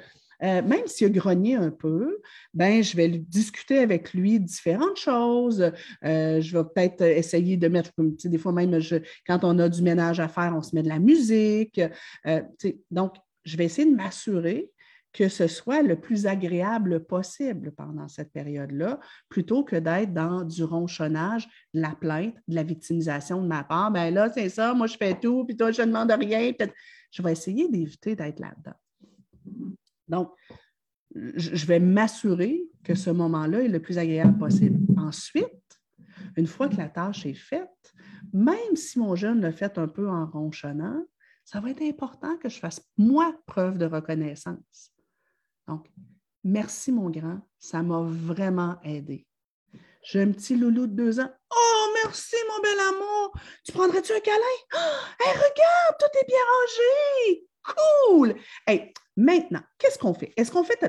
[0.43, 2.19] euh, même s'il a grogné un peu,
[2.53, 5.71] ben, je vais discuter avec lui différentes choses.
[6.03, 8.79] je vais peut-être essayer de mettre, des fois même,
[9.27, 11.81] quand on a du ménage à faire, on se met de la musique.
[12.91, 13.15] donc,
[13.45, 14.71] je vais essayer de m'assurer
[15.11, 20.63] que ce soit le plus agréable possible pendant cette période-là, plutôt que d'être dans du
[20.63, 23.91] ronchonnage, de la plainte, de la victimisation de ma part.
[23.91, 26.51] Ben là, c'est ça, moi je fais tout, puis toi, je ne demande rien.
[27.11, 29.78] Je vais essayer d'éviter d'être là-dedans.
[30.09, 30.31] Donc,
[31.15, 34.79] je vais m'assurer que ce moment-là est le plus agréable possible.
[34.97, 35.79] Ensuite,
[36.35, 37.93] une fois que la tâche est faite,
[38.33, 41.03] même si mon jeune le fait un peu en ronchonnant,
[41.45, 44.93] ça va être important que je fasse, moi, preuve de reconnaissance.
[45.67, 45.89] Donc,
[46.43, 49.25] merci, mon grand, ça m'a vraiment aidé.
[50.03, 51.31] J'ai un petit loulou de deux ans.
[51.51, 53.33] Oh, merci, mon bel amour.
[53.65, 54.37] Tu prendrais-tu un câlin?
[54.75, 57.48] Oh, regarde, tout est bien rangé.
[57.63, 58.35] Cool.
[59.17, 60.33] Maintenant, qu'est-ce qu'on fait?
[60.37, 60.79] Est-ce qu'on fait.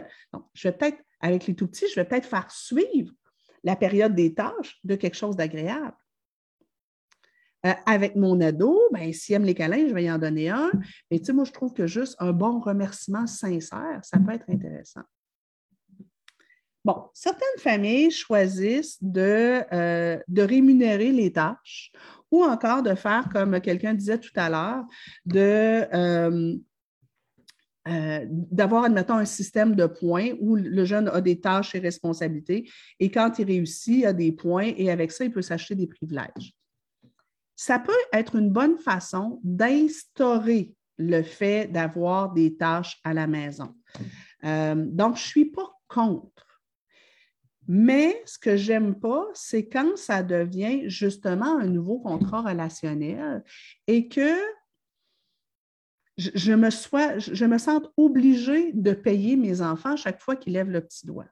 [0.55, 3.13] Je vais peut-être, avec les tout petits, je vais peut-être faire suivre
[3.65, 5.97] la période des tâches de quelque chose d'agréable.
[7.67, 10.71] Euh, avec mon ado, ben, s'il aime les câlins, je vais y en donner un.
[11.11, 14.49] Mais tu sais, moi, je trouve que juste un bon remerciement sincère, ça peut être
[14.49, 15.03] intéressant.
[16.83, 21.93] Bon, certaines familles choisissent de, euh, de rémunérer les tâches
[22.31, 24.85] ou encore de faire, comme quelqu'un disait tout à l'heure,
[25.27, 26.57] de, euh,
[28.51, 33.11] d'avoir, admettons, un système de points où le jeune a des tâches et responsabilités et
[33.11, 36.55] quand il réussit, il a des points et avec ça, il peut s'acheter des privilèges
[37.61, 43.77] ça peut être une bonne façon d'instaurer le fait d'avoir des tâches à la maison.
[44.45, 46.50] Euh, donc, je ne suis pas contre.
[47.73, 53.45] Mais ce que j'aime pas, c'est quand ça devient justement un nouveau contrat relationnel
[53.87, 54.35] et que
[56.17, 60.73] je, me, sois, je me sente obligée de payer mes enfants chaque fois qu'ils lèvent
[60.73, 61.29] le petit doigt.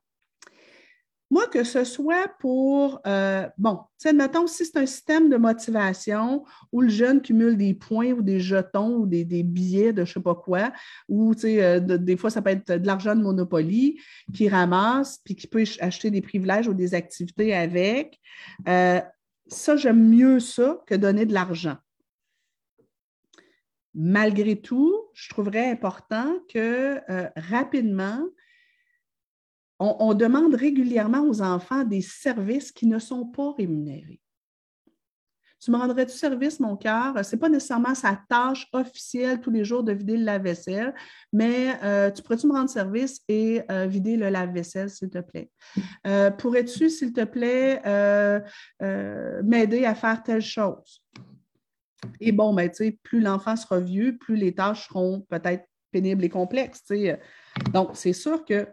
[1.30, 6.80] Moi, que ce soit pour, euh, bon, admettons, si c'est un système de motivation où
[6.80, 10.20] le jeune cumule des points ou des jetons ou des, billets de je ne sais
[10.20, 10.72] pas quoi,
[11.08, 14.00] ou euh, des fois, ça peut être de l'argent de Monopoly
[14.32, 18.18] qui ramasse puis qui peut acheter des privilèges ou des activités avec.
[18.66, 19.00] Euh,
[19.48, 21.76] ça, j'aime mieux ça que donner de l'argent.
[23.94, 27.00] Malgré tout, je trouverais important que
[27.36, 28.22] rapidement,
[29.78, 34.20] on, demande régulièrement aux enfants des services qui ne sont pas rémunérés.
[35.60, 37.24] Tu me rendrais-tu service, mon cœur?
[37.24, 40.94] Ce n'est pas nécessairement sa tâche officielle tous les jours de vider le lave-vaisselle,
[41.32, 45.50] mais euh, tu pourrais-tu me rendre service et euh, vider le lave-vaisselle, s'il te plaît?
[46.06, 47.82] Euh, pourrais-tu, s'il te plaît,
[49.42, 51.02] m'aider à faire telle chose?
[52.20, 52.70] Et bon, ben,
[53.02, 56.84] plus l'enfant sera vieux, plus les tâches seront peut-être pénibles et complexes.
[57.72, 58.68] Donc, c'est sûr que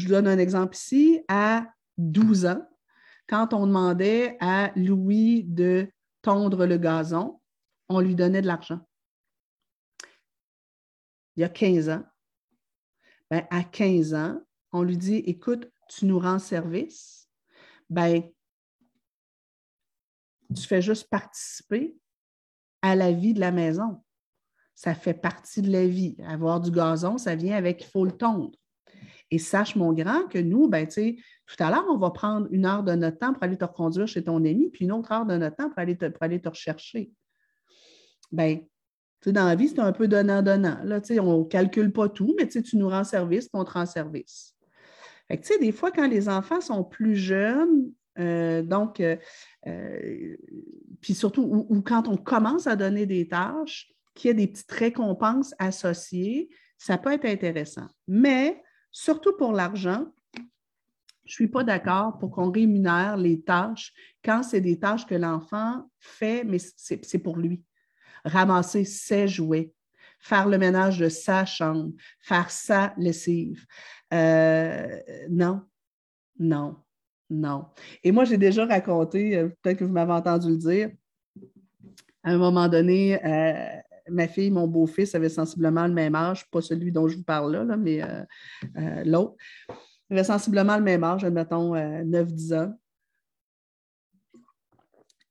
[0.00, 1.66] je donne un exemple ici, à
[1.98, 2.66] 12 ans,
[3.28, 5.88] quand on demandait à Louis de
[6.22, 7.40] tondre le gazon,
[7.88, 8.80] on lui donnait de l'argent.
[11.36, 12.04] Il y a 15 ans,
[13.30, 14.40] ben, à 15 ans,
[14.72, 17.28] on lui dit, écoute, tu nous rends service,
[17.88, 18.22] ben,
[20.54, 21.96] tu fais juste participer
[22.82, 24.02] à la vie de la maison.
[24.74, 26.16] Ça fait partie de la vie.
[26.26, 28.58] Avoir du gazon, ça vient avec, il faut le tondre.
[29.30, 32.82] Et sache, mon grand, que nous, ben, tout à l'heure, on va prendre une heure
[32.82, 35.36] de notre temps pour aller te reconduire chez ton ami, puis une autre heure de
[35.36, 37.12] notre temps pour aller te, pour aller te rechercher.
[38.32, 38.60] Ben,
[39.26, 40.78] dans la vie, c'est un peu donnant-donnant.
[40.82, 44.56] on ne calcule pas tout, mais tu nous rends service, puis on te rend service.
[45.28, 49.16] Fait des fois, quand les enfants sont plus jeunes, euh, donc, euh,
[49.66, 50.36] euh,
[51.00, 54.72] puis surtout, ou, quand on commence à donner des tâches, qu'il y a des petites
[54.72, 57.86] récompenses associées, ça peut être intéressant.
[58.08, 58.60] Mais
[58.90, 60.06] surtout pour l'argent,
[61.30, 63.92] je ne suis pas d'accord pour qu'on rémunère les tâches
[64.24, 67.62] quand c'est des tâches que l'enfant fait, mais c'est pour lui.
[68.24, 69.72] Ramasser ses jouets,
[70.18, 73.64] faire le ménage de sa chambre, faire sa lessive.
[74.12, 75.62] Euh, non,
[76.38, 76.76] non,
[77.30, 77.66] non.
[78.02, 80.90] Et moi, j'ai déjà raconté, euh, peut-être que vous m'avez entendu le dire,
[82.24, 83.80] à un moment donné, euh,
[84.10, 87.56] ma fille, mon beau-fils avaient sensiblement le même âge, pas celui dont je vous parle
[87.56, 88.24] là, mais euh,
[88.76, 89.34] euh, l'autre.
[90.08, 92.74] Ils avaient sensiblement le même âge, admettons 9-10 euh, ans.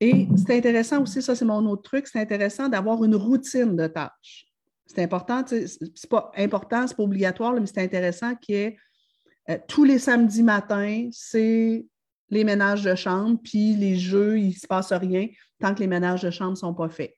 [0.02, 3.88] Et c'est intéressant aussi, ça c'est mon autre truc, c'est intéressant d'avoir une routine de
[3.88, 4.46] tâches.
[4.86, 8.76] C'est important, c'est pas important, c'est pas obligatoire, mais c'est intéressant qu'il
[9.48, 11.86] y tous les samedis matins, c'est
[12.30, 15.28] les ménages de chambre, puis les jeux, il ne se passe rien
[15.60, 17.14] tant que les ménages de chambre ne sont pas faits.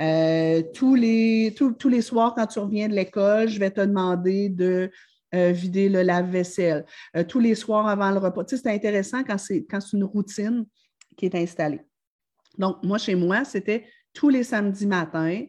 [0.00, 4.48] Euh, tous, les, tous, les soirs, quand tu reviens de l'école, je vais te demander
[4.48, 4.90] de
[5.34, 6.84] euh, vider le lave-vaisselle.
[7.16, 8.44] Euh, tous les soirs avant le repas.
[8.44, 10.66] Tu sais, c'est intéressant quand c'est, quand c'est une routine
[11.16, 11.80] qui est installée.
[12.58, 13.86] Donc, moi, chez moi, c'était
[14.16, 15.42] tous les samedis matins.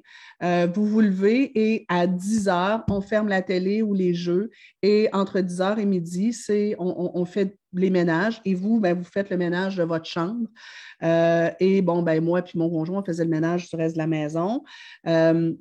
[0.44, 4.52] Euh, vous vous levez et à 10 heures, on ferme la télé ou les jeux.
[4.84, 9.06] Et entre 10 heures et midi, c'est, on, fait les ménages et vous, ben, vous
[9.06, 10.48] faites le ménage de votre chambre.
[11.02, 14.00] Euh, et bon, ben, moi puis mon conjoint, on faisait le ménage du reste de
[14.02, 14.64] la maison.
[15.08, 15.54] Euh,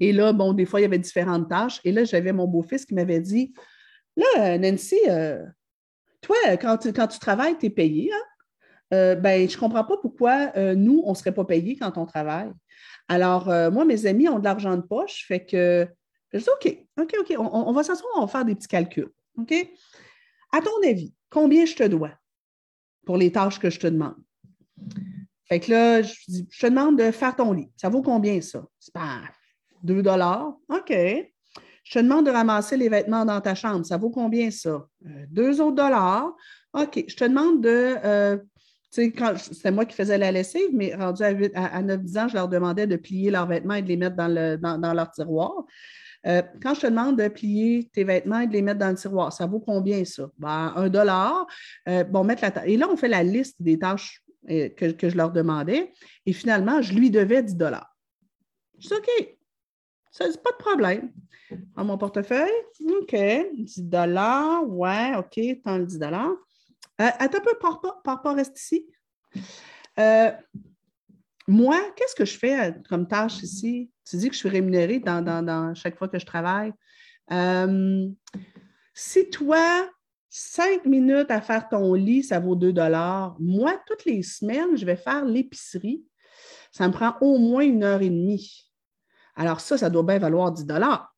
[0.00, 1.80] et là, bon, des fois, il y avait différentes tâches.
[1.84, 3.54] Et là, j'avais mon beau-fils qui m'avait dit
[4.16, 4.98] Là, Nancy,
[6.20, 8.10] toi, quand tu, quand tu travailles, tu es payé.
[8.12, 8.33] Hein?
[9.16, 12.50] Ben, je ne comprends pas pourquoi nous, on ne serait pas payé quand on travaille.
[13.08, 15.86] Alors, euh, moi, mes amis ont de l'argent de poche, fait que
[16.32, 19.10] je dis OK, OK, OK, on, va s'asseoir, on va faire des petits calculs.
[19.38, 19.52] OK?
[20.52, 22.12] À ton avis, combien je te dois
[23.04, 24.16] pour les tâches que je te demande?
[25.44, 26.14] Fait que là, je,
[26.50, 27.70] je te demande de faire ton lit.
[27.76, 28.64] Ça vaut combien ça?
[28.80, 29.20] C'est pas
[29.82, 30.56] 2 dollars.
[30.68, 30.90] OK.
[30.90, 33.84] Je te demande de ramasser les vêtements dans ta chambre.
[33.84, 34.86] Ça vaut combien ça?
[35.02, 36.34] 2 euh, autres dollars.
[36.72, 37.04] OK.
[37.06, 38.38] Je te demande de euh,
[38.94, 41.28] c'était moi qui faisais la lessive, mais rendu à,
[41.76, 44.28] à, 9-10 ans, je leur demandais de plier leurs vêtements et de les mettre dans,
[44.28, 45.64] le, dans, leur tiroir.
[46.26, 48.94] Euh, quand je te demande de plier tes vêtements et de les mettre dans le
[48.94, 50.30] tiroir, ça vaut combien ça?
[50.38, 51.46] Ben, un dollar.
[51.88, 55.16] Euh, bon, mettre la Et là, on fait la liste des tâches euh, que, je
[55.16, 55.92] leur demandais.
[56.24, 57.94] Et finalement, je lui devais 10 dollars.
[58.78, 59.36] Je dis OK,
[60.12, 61.12] ça, c'est pas de problème.
[61.76, 62.50] Dans mon portefeuille,
[63.02, 63.16] OK,
[63.54, 66.34] 10 dollars, ouais, OK, tant le 10 dollars.
[67.00, 67.58] Euh, attends un peu,
[68.04, 68.86] par pas, reste ici.
[69.98, 70.30] Euh,
[71.48, 73.90] moi, qu'est-ce que je fais euh, comme tâche ici?
[74.08, 76.72] Tu dis que je suis rémunérée dans, chaque fois que je travaille.
[78.94, 79.88] si toi,
[80.28, 83.36] cinq minutes à faire ton lit, ça vaut 2 dollars.
[83.40, 86.04] Moi, toutes les semaines, je vais faire l'épicerie.
[86.70, 88.72] Ça me prend au moins une heure et demie.
[89.36, 91.13] Alors ça, ça doit bien valoir 10 dollars.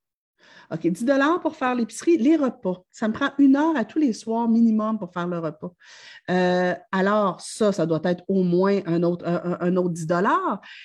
[0.73, 1.07] OK, 10
[1.43, 2.85] pour faire l'épicerie, les repas.
[2.91, 5.73] Ça me prend une heure à tous les soirs minimum pour faire le repas.
[6.31, 10.07] Euh, alors, ça, ça doit être au moins un autre, un, autre 10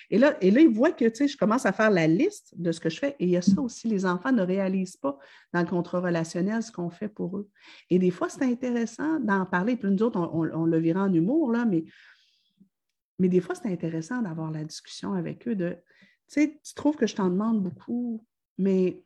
[0.10, 2.80] Et là, et là, ils voient que je commence à faire la liste de ce
[2.80, 3.16] que je fais.
[3.20, 5.18] Et il y a ça aussi, les enfants ne réalisent pas
[5.54, 7.50] dans le contrat relationnel ce qu'on fait pour eux.
[7.90, 9.76] Et des fois, c'est intéressant d'en parler.
[9.76, 11.86] Puis nous autres, on, le verra en humour, là, mais,
[13.20, 16.96] mais des fois, c'est intéressant d'avoir la discussion avec eux de, tu sais, tu trouves
[16.96, 18.26] que je t'en demande beaucoup,
[18.58, 19.04] mais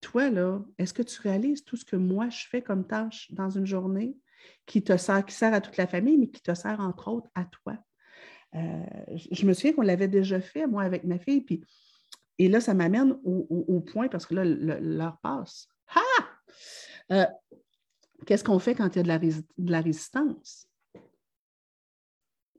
[0.00, 3.50] toi, là, est-ce que tu réalises tout ce que moi, je fais comme tâche dans
[3.50, 4.16] une journée
[4.66, 7.76] qui te sert, à toute la famille, mais qui te sert, entre autres, à toi?
[8.54, 8.84] Euh,
[9.30, 11.64] je me souviens qu'on l'avait déjà fait, moi, avec ma fille, puis,
[12.38, 15.68] et là, ça m'amène au, point, parce que là, l'heure passe.
[15.94, 16.00] Ha!
[17.12, 17.26] Euh,
[18.26, 20.66] qu'est-ce qu'on fait quand il y a de la, résistance?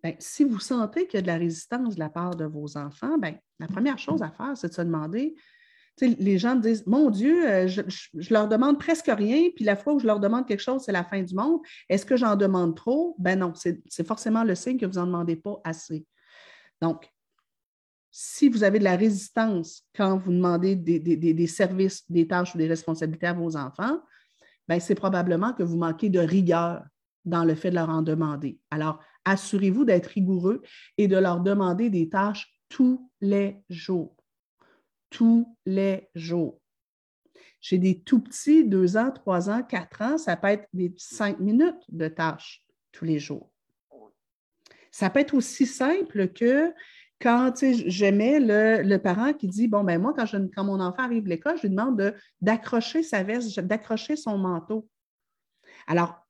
[0.03, 2.77] Ben, si vous sentez qu'il y a de la résistance de la part de vos
[2.77, 5.35] enfants, ben, la première chose à faire, c'est de se demander
[6.05, 9.99] les gens disent Mon Dieu, euh, je, leur demande presque rien, puis la fois où
[9.99, 11.59] je leur demande quelque chose, c'est la fin du monde.
[11.89, 13.15] Est-ce que j'en demande trop?
[13.19, 16.05] Ben non, c'est forcément le signe que vous n'en demandez pas assez.
[16.81, 17.09] Donc,
[18.11, 22.67] si vous avez de la résistance quand vous demandez des, services, des tâches ou des
[22.67, 24.01] responsabilités à vos enfants,
[24.67, 26.83] ben c'est probablement que vous manquez de rigueur
[27.23, 28.59] dans le fait de leur en demander.
[28.69, 30.61] Alors, assurez-vous d'être rigoureux
[30.97, 34.20] et de leur demander des tâches tous les jours
[35.11, 36.59] tous les jours.
[37.59, 41.39] Chez des tout petits, deux ans, trois ans, quatre ans, ça peut être des cinq
[41.39, 43.51] minutes de tâches tous les jours.
[44.89, 46.73] Ça peut être aussi simple que
[47.19, 47.53] quand
[47.85, 51.57] j'aimais le, le, parent qui dit Bon, ben moi, quand mon enfant arrive à l'école,
[51.57, 54.89] je lui demande d'accrocher sa veste, d'accrocher son manteau.
[55.85, 56.25] Alors,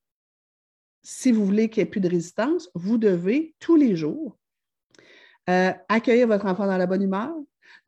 [1.02, 4.38] si vous voulez qu'il n'y ait plus de résistance, vous devez tous les jours
[5.50, 7.34] euh, accueillir votre enfant dans la bonne humeur,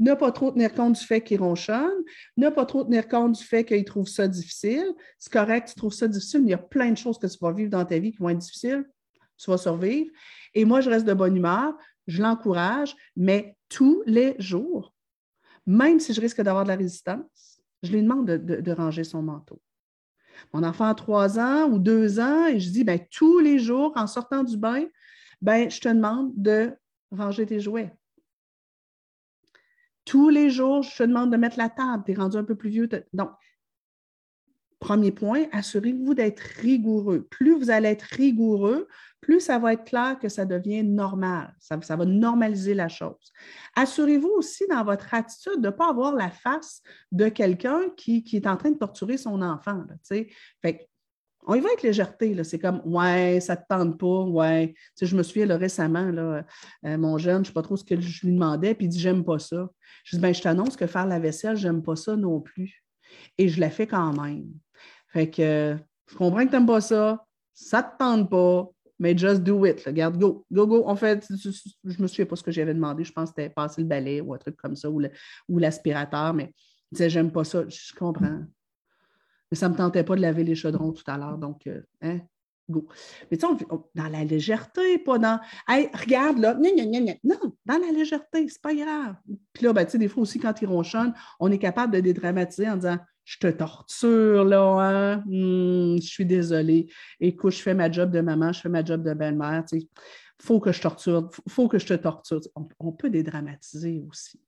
[0.03, 2.03] ne pas trop tenir compte du fait qu'il ronchonne,
[2.35, 4.85] ne pas trop tenir compte du fait qu'il trouve ça difficile.
[5.17, 7.37] C'est correct, tu trouves ça difficile, mais il y a plein de choses que tu
[7.39, 8.85] vas vivre dans ta vie qui vont être difficiles.
[9.37, 10.11] Tu vas survivre.
[10.53, 11.73] Et moi, je reste de bonne humeur,
[12.07, 14.93] je l'encourage, mais tous les jours,
[15.65, 19.61] même si je risque d'avoir de la résistance, je lui demande de, ranger son manteau.
[20.53, 23.93] Mon enfant a trois ans ou deux ans, et je dis, ben, tous les jours,
[23.95, 24.85] en sortant du bain,
[25.41, 26.73] ben, je te demande de
[27.11, 27.93] ranger tes jouets.
[30.05, 32.03] Tous les jours, je te demande de mettre la table.
[32.05, 32.89] Tu es rendu un peu plus vieux.
[33.13, 33.31] Donc,
[34.79, 37.25] premier point, assurez-vous d'être rigoureux.
[37.29, 38.87] Plus vous allez être rigoureux,
[39.21, 41.55] plus ça va être clair que ça devient normal.
[41.57, 43.31] Ça, va normaliser la chose.
[43.75, 46.81] Assurez-vous aussi dans votre attitude de ne pas avoir la face
[47.11, 49.85] de quelqu'un qui, est en train de torturer son enfant.
[51.45, 52.43] On y va avec légèreté.
[52.43, 54.73] C'est comme Ouais, ça ne te tente pas, ouais.
[55.01, 56.45] je me souviens récemment, là,
[56.85, 58.89] euh, mon jeune, je ne sais pas trop ce que je lui demandais, puis il
[58.89, 59.69] dit J'aime pas ça.
[60.05, 62.83] Je dis ben, Je t'annonce que faire la vaisselle, j'aime pas ça non plus.
[63.37, 64.45] Et je la fais quand même.
[65.07, 65.77] Fait que
[66.09, 67.23] je comprends que tu n'aimes pas ça,
[67.53, 68.67] ça ne te tente pas,
[68.99, 69.83] mais just do it.
[69.85, 70.83] Regarde, go, go, go.
[70.87, 73.03] En fait, je me souviens pas ce que j'avais demandé.
[73.03, 76.53] Je pense que c'était passer le balai ou un truc comme ça, ou l'aspirateur, mais
[76.91, 77.63] je disais, j'aime pas ça.
[77.67, 78.41] Je comprends.
[79.53, 81.81] Mais ça ne me tentait pas de laver les chaudrons tout à l'heure, donc, euh,
[82.01, 82.21] hein,
[82.67, 82.87] go.
[83.29, 88.49] Mais tu sais, dans la légèreté, pas dans, hey, regarde là, non, dans la légèreté,
[88.49, 89.13] c'est pas grave.
[89.53, 91.99] Puis là, ben, tu sais, des fois aussi, quand ils ronchonnent, on est capable de
[91.99, 95.17] dédramatiser en disant, je te torture, là, hein?
[95.27, 96.87] Hmm, je suis désolée.
[97.19, 99.87] Écoute, je fais ma job de maman, je fais ma job de belle-mère, tu sais.
[100.41, 102.41] Faut que je torture, faut que je te torture.
[102.79, 104.41] On, peut dédramatiser aussi.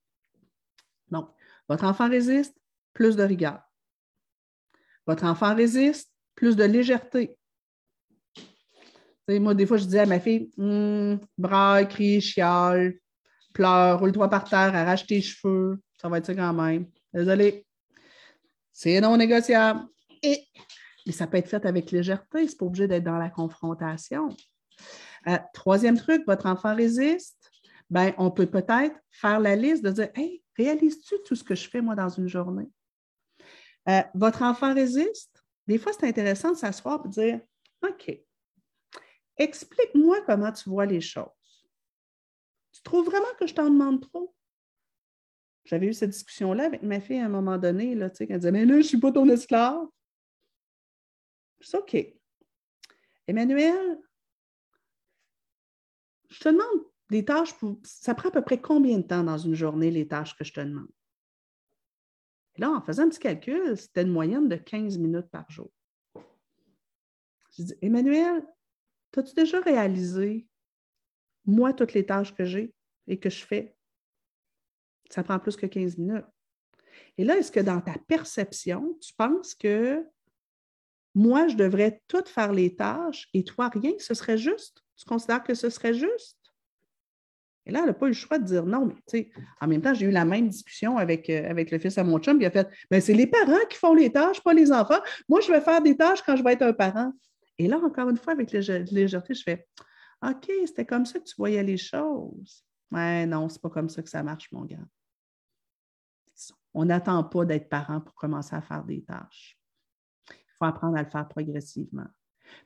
[1.12, 1.30] Donc,
[1.70, 2.56] votre enfant résiste,
[2.92, 3.62] plus de rigueur.
[5.08, 7.38] Votre enfant résiste, plus de légèreté.
[9.28, 12.96] moi, des fois, je disais à ma fille, hmm, braille, crie, chiale,
[13.54, 15.80] pleure, roule-toi par terre, arrache tes cheveux.
[16.02, 16.88] Ça va être ça quand même.
[17.14, 17.66] Désolée.
[18.72, 19.86] C'est non négociable.
[20.22, 20.44] Et,
[21.06, 24.30] mais ça peut être fait avec légèreté, c'est pas obligé d'être dans la confrontation.
[25.28, 27.52] Euh, troisième truc, votre enfant résiste.
[27.90, 31.70] Ben, on peut peut-être faire la liste de dire Hey, réalises-tu tout ce que je
[31.70, 32.68] fais moi dans une journée?
[33.88, 35.44] Euh, votre enfant résiste?
[35.68, 37.42] Des fois, c'est intéressant de s'asseoir et de dire
[37.84, 38.20] OK,
[39.38, 41.26] explique-moi comment tu vois les choses.
[42.72, 44.34] Tu trouves vraiment que je t'en demande trop?
[45.66, 48.66] J'avais eu cette discussion-là avec ma fille à un moment donné, là, elle disait Mais
[48.66, 49.88] là, je ne suis pas ton esclave.
[51.60, 51.98] C'est OK.
[53.28, 54.00] Emmanuel,
[56.30, 59.56] je te demande des tâches, ça prend à peu près combien de temps dans une
[59.56, 60.90] journée, les tâches que je te demande?
[62.56, 65.70] Et là, en faisant un petit calcul, c'était une moyenne de 15 minutes par jour.
[67.58, 68.44] Je dis, Emmanuel,
[69.16, 70.48] as-tu déjà réalisé,
[71.46, 72.74] moi, toutes les tâches que j'ai
[73.08, 73.76] et que je fais?
[75.10, 76.26] Ça prend plus que 15 minutes.
[77.18, 80.06] Et là, est-ce que dans ta perception, tu penses que
[81.14, 84.84] moi, je devrais tout faire les tâches et toi, rien, ce serait juste?
[84.98, 86.45] Tu considères que ce serait juste?
[87.66, 89.68] Et là, elle n'a pas eu le choix de dire non, mais tu sais, en
[89.68, 92.40] même temps, j'ai eu la même discussion avec, euh, avec le fils à mon chum,
[92.40, 95.00] il a fait ben, c'est les parents qui font les tâches, pas les enfants.
[95.28, 97.12] Moi, je vais faire des tâches quand je vais être un parent.
[97.58, 99.66] Et là, encore une fois, avec légèreté, je fais
[100.24, 102.64] OK, c'était comme ça que tu voyais les choses.
[102.92, 104.86] Ouais, non, c'est pas comme ça que ça marche, mon gars.
[106.74, 109.58] On n'attend pas d'être parent pour commencer à faire des tâches.
[110.30, 112.08] Il faut apprendre à le faire progressivement.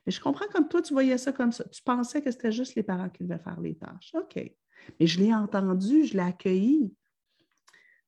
[0.04, 1.64] Mais je comprends comme toi, tu voyais ça comme ça.
[1.64, 4.12] Tu pensais que c'était juste les parents qui devaient faire les tâches.
[4.14, 4.52] OK.
[4.98, 6.94] Mais je l'ai entendu, je l'ai accueilli.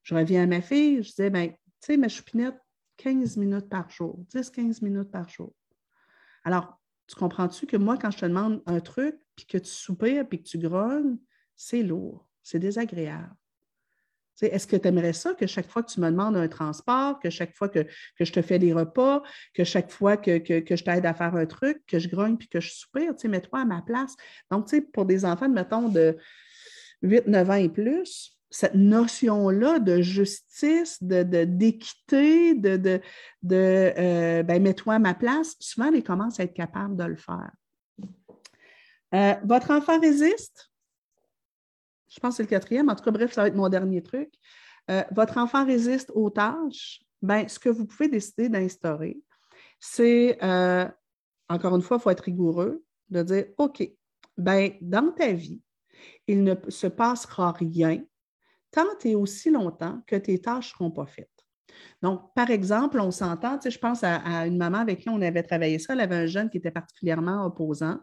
[0.02, 2.58] Je reviens à ma fille, je disais, ben, tu sais, ma choupinette,
[2.98, 5.54] 15 minutes par jour, 10-15 minutes par jour.
[6.44, 10.28] Alors, tu comprends-tu que moi, quand je te demande un truc, puis que tu soupires,
[10.28, 11.18] puis que tu grognes,
[11.56, 13.34] c'est lourd, c'est désagréable.
[14.40, 17.30] Est-ce que tu aimerais ça que chaque fois que tu me demandes un transport, que
[17.30, 17.86] chaque fois que,
[18.18, 19.22] je te fais des repas,
[19.54, 22.60] que chaque fois que, je t'aide à faire un truc, que je grogne puis que
[22.60, 24.16] je soupire, mets-toi à ma place.
[24.50, 26.16] Donc, pour des enfants, mettons, de
[27.02, 33.00] 8, 9 ans et plus, cette notion-là de justice, d'équité, de, de,
[33.42, 37.16] de, euh, ben, mets-toi à ma place, souvent, ils commencent à être capables de le
[37.16, 37.50] faire.
[39.14, 40.70] Euh, votre enfant résiste?
[42.08, 42.90] Je pense que c'est le quatrième.
[42.90, 44.30] En tout cas, bref, ça va être mon dernier truc.
[44.90, 47.02] Euh, votre enfant résiste aux tâches?
[47.22, 49.18] Ben, ce que vous pouvez décider d'instaurer,
[49.80, 50.38] c'est,
[51.48, 53.82] encore une fois, il faut être rigoureux, de dire, OK,
[54.36, 55.62] ben, dans ta vie,
[56.26, 58.02] il ne se passera rien
[58.70, 61.28] tant et aussi longtemps que tes tâches ne seront pas faites.
[62.00, 65.78] Donc, par exemple, on s'entend, je pense à, une maman avec qui on avait travaillé
[65.78, 67.98] ça, elle avait un jeune qui était particulièrement opposant.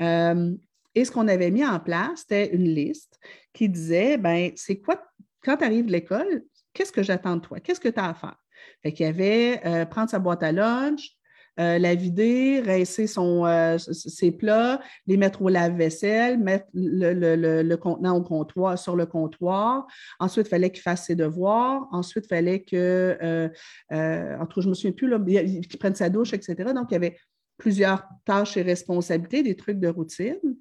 [0.00, 0.52] Euh,
[0.94, 3.18] et ce qu'on avait mis en place, c'était une liste
[3.52, 5.02] qui disait, ben, c'est quoi,
[5.42, 7.60] quand tu arrives de l'école, qu'est-ce que j'attends de toi?
[7.60, 8.36] Qu'est-ce que tu as à faire?
[8.82, 11.10] Fait qu'il y avait euh, prendre sa boîte à lunch,
[11.60, 18.16] euh, la vider, rincer son, euh, ses plats, les mettre au lave-vaisselle, mettre le, contenant
[18.16, 19.86] au comptoir, sur le comptoir.
[20.18, 21.86] Ensuite, il fallait qu'il fasse ses devoirs.
[21.92, 23.48] Ensuite, il fallait que,
[23.90, 26.72] en tout cas, je ne me souviens plus, qu'il prenne sa douche, etc.
[26.74, 27.16] Donc, il y avait
[27.56, 30.56] plusieurs tâches et responsabilités, des trucs de routine.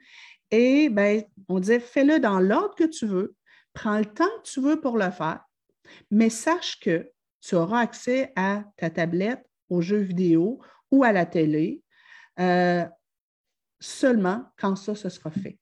[0.52, 3.36] Et ben, on disait, fais-le dans l'ordre que tu veux,
[3.74, 5.44] prends le temps que tu veux pour le faire,
[6.12, 7.10] mais sache que
[7.42, 10.60] tu auras accès à ta tablette, aux jeux vidéo
[10.94, 11.82] ou à la télé
[12.40, 12.86] euh,
[13.80, 15.58] seulement quand ça, ce sera fait.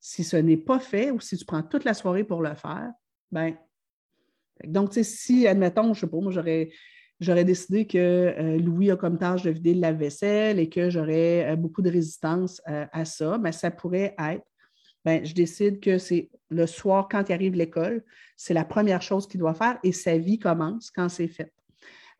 [0.00, 2.90] Si ce n'est pas fait ou si tu prends toute la soirée pour le faire,
[3.30, 3.56] ben,
[4.64, 6.70] donc, si, admettons, je ne sais pas, moi, j'aurais
[7.20, 11.52] j'aurais décidé que euh, Louis a comme tâche de vider la vaisselle et que j'aurais
[11.52, 14.44] euh, beaucoup de résistance à ça, mais ça pourrait être,
[15.04, 18.04] ben, je décide que c'est le soir, quand il arrive l'école,
[18.36, 21.52] c'est la première chose qu'il doit faire et sa vie commence quand c'est fait.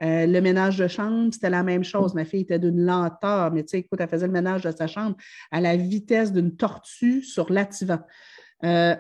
[0.02, 2.14] Euh, le ménage de chambre, c'était la même chose.
[2.14, 4.86] Ma fille était d'une lenteur, mais tu sais, écoute, elle faisait le ménage de sa
[4.86, 5.16] chambre
[5.50, 8.00] à la vitesse d'une tortue sur l'attivant.
[8.64, 8.94] Euh,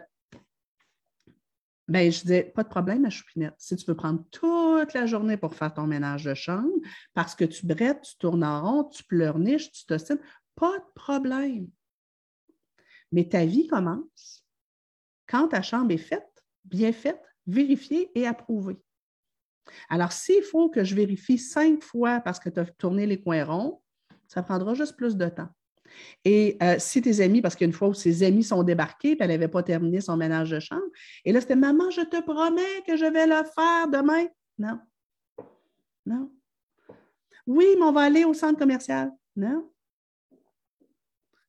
[1.88, 3.54] ben, je disais, pas de problème, ma choupinette.
[3.58, 6.72] Si tu veux prendre toute la journée pour faire ton ménage de chambre,
[7.14, 10.18] parce que tu brettes, tu tournes en rond, tu pleurniches, tu t'ostines,
[10.56, 11.68] pas de problème.
[13.12, 14.44] Mais ta vie commence
[15.28, 18.78] quand ta chambre est faite, bien faite, vérifiée et approuvée.
[19.88, 23.44] Alors, s'il faut que je vérifie cinq fois parce que tu as tourné les coins
[23.44, 23.82] ronds,
[24.28, 25.48] ça prendra juste plus de temps.
[26.24, 29.62] Et euh, si tes amis, parce qu'une fois ses amis sont débarqués, elle n'avait pas
[29.62, 30.86] terminé son ménage de chambre,
[31.24, 34.26] et là, c'était Maman, je te promets que je vais le faire demain.
[34.58, 34.80] Non.
[36.04, 36.30] Non.
[37.46, 39.10] Oui, mais on va aller au centre commercial.
[39.36, 39.70] Non.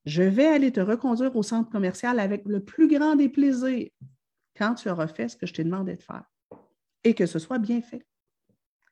[0.06, 3.90] Je vais aller te reconduire au centre commercial avec le plus grand des plaisirs
[4.56, 6.24] quand tu auras fait ce que je t'ai demandé de faire
[7.04, 8.07] et que ce soit bien fait.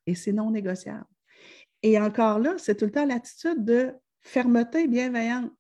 [0.08, 1.06] Et c'est non négociable.
[1.84, 5.52] Et encore là, c'est tout le temps l'attitude de fermeté bienveillante.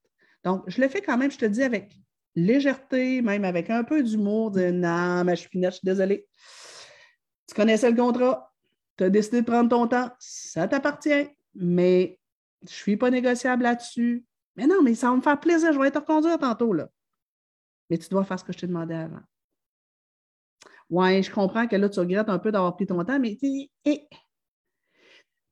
[0.43, 1.91] Donc, je le fais quand même, je te dis, avec
[2.35, 6.27] légèreté, même avec un peu d'humour, de non, ma chupinette, je suis désolée.
[7.47, 8.53] Tu connaissais le contrat,
[8.97, 12.19] tu as décidé de prendre ton temps, ça t'appartient, mais
[12.61, 14.25] je ne suis pas négociable là-dessus.
[14.55, 16.89] Mais non, mais ça va me faire plaisir, je vais te reconduire tantôt, là.
[17.89, 19.21] Mais tu dois faire ce que je t'ai demandé avant.
[20.89, 23.37] Ouais, je comprends que là, tu regrettes un peu d'avoir pris ton temps, mais
[23.85, 24.07] eh.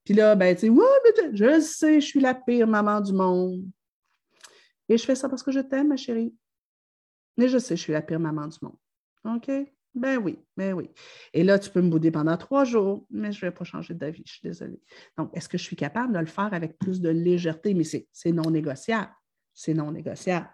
[0.04, 3.64] Puis là, ben, tu sais, je sais, je suis la pire maman du monde.
[4.90, 6.36] Et je fais ça parce que je t'aime, ma chérie.
[7.38, 8.78] Mais je sais, je suis la pire maman du monde.
[9.24, 9.50] OK?
[9.96, 10.90] Ben oui, ben oui.
[11.34, 13.94] Et là, tu peux me bouder pendant trois jours, mais je ne vais pas changer
[13.94, 14.82] d'avis, je suis désolée.
[15.18, 17.76] Donc, est-ce que je suis capable de le faire avec plus de légèreté?
[17.76, 19.12] Mais c'est non négociable.
[19.54, 20.50] C'est non négociable.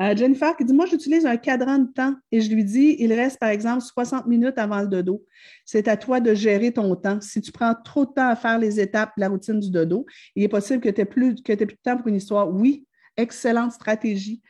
[0.00, 3.12] Euh, Jennifer qui dit Moi, j'utilise un cadran de temps et je lui dis Il
[3.12, 5.24] reste par exemple 60 minutes avant le dodo.
[5.64, 7.20] C'est à toi de gérer ton temps.
[7.20, 10.04] Si tu prends trop de temps à faire les étapes de la routine du dodo,
[10.34, 12.50] il est possible que tu aies, plus, plus de temps pour une histoire.
[12.50, 12.86] Oui,
[13.16, 14.42] excellente stratégie.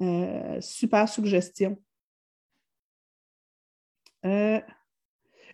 [0.00, 1.78] Euh, super suggestion.
[4.24, 4.60] Euh,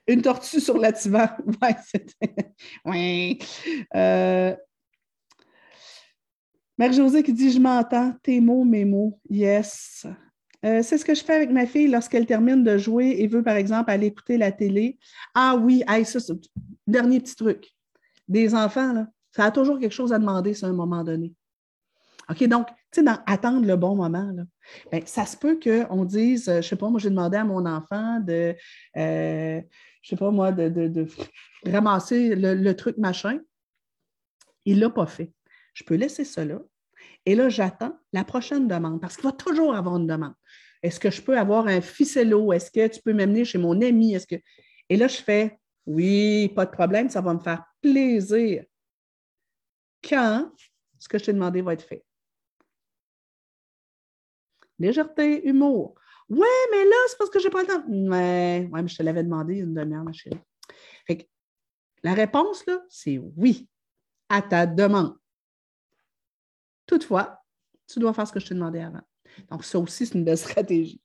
[0.07, 1.29] une tortue sur l'attivant.
[1.63, 2.55] Ouais, c'était.
[2.85, 3.39] oui.
[6.79, 9.19] Marie-Josée qui dit Je m'entends, tes mots, mes mots.
[9.29, 10.07] Yes.
[10.65, 13.43] Euh, c'est ce que je fais avec ma fille lorsqu'elle termine de jouer et veut,
[13.43, 14.99] par exemple, aller écouter la télé.
[15.35, 16.19] Ah oui, ça,
[16.87, 17.69] dernier petit truc.
[18.29, 21.35] Des enfants, là, ça a toujours quelque chose à demander à un moment donné.
[22.31, 24.45] OK, donc, tu sais, attendre le bon moment, là,
[24.91, 27.45] ben, ça se peut qu'on dise, euh, je ne sais pas, moi, j'ai demandé à
[27.45, 28.55] mon enfant de,
[28.97, 29.61] euh,
[30.03, 31.07] je sais pas, moi, de,
[31.67, 33.39] ramasser le, truc machin.
[34.65, 35.33] Il ne l'a pas fait.
[35.75, 36.61] Je peux laisser cela.
[37.25, 40.35] Et là, j'attends la prochaine demande parce qu'il va toujours avoir une demande.
[40.83, 42.53] Est-ce que je peux avoir un ficello?
[42.53, 44.15] Est-ce que tu peux m'amener chez mon ami?
[44.15, 44.37] Est-ce que...
[44.89, 48.65] Et là, je fais oui, pas de problème, ça va me faire plaisir.
[50.03, 50.53] Quand
[50.99, 52.05] ce que je t'ai demandé va être fait?
[54.79, 55.95] Légèreté, humour.
[56.29, 57.85] Ouais, mais là, c'est parce que je n'ai pas le temps.
[57.89, 60.39] Ouais, mais je te l'avais demandé une demi-heure, ma chérie.
[62.03, 63.69] la réponse, là, c'est oui
[64.29, 65.17] à ta demande.
[66.87, 67.39] Toutefois,
[67.87, 69.03] tu dois faire ce que je t'ai demandé avant.
[69.51, 71.01] Donc, ça aussi, c'est une belle stratégie.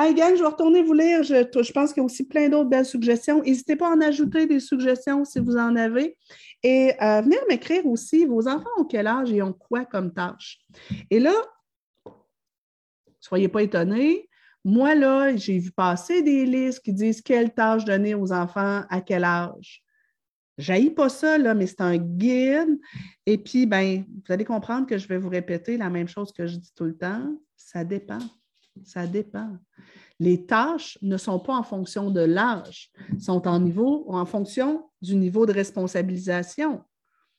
[0.00, 1.24] Hey gang, je vais retourner vous lire.
[1.24, 3.42] Je, pense qu'il y a aussi plein d'autres belles suggestions.
[3.42, 6.16] N'hésitez pas à en ajouter des suggestions si vous en avez.
[6.62, 10.60] Et euh, venez m'écrire aussi, vos enfants ont quel âge et ont quoi comme tâche?
[11.10, 11.34] Et là,
[13.18, 14.28] soyez pas étonnés.
[14.64, 19.00] Moi, là, j'ai vu passer des listes qui disent quelle tâche donner aux enfants à
[19.00, 19.82] quel âge.
[20.58, 22.80] J'haïs pas ça, mais c'est un guide.
[23.26, 26.46] Et puis, ben, vous allez comprendre que je vais vous répéter la même chose que
[26.46, 27.32] je dis tout le temps.
[27.56, 28.18] Ça dépend.
[28.84, 29.56] Ça dépend.
[30.18, 32.90] Les tâches ne sont pas en fonction de l'âge,
[33.20, 36.82] sont en fonction du niveau de responsabilisation.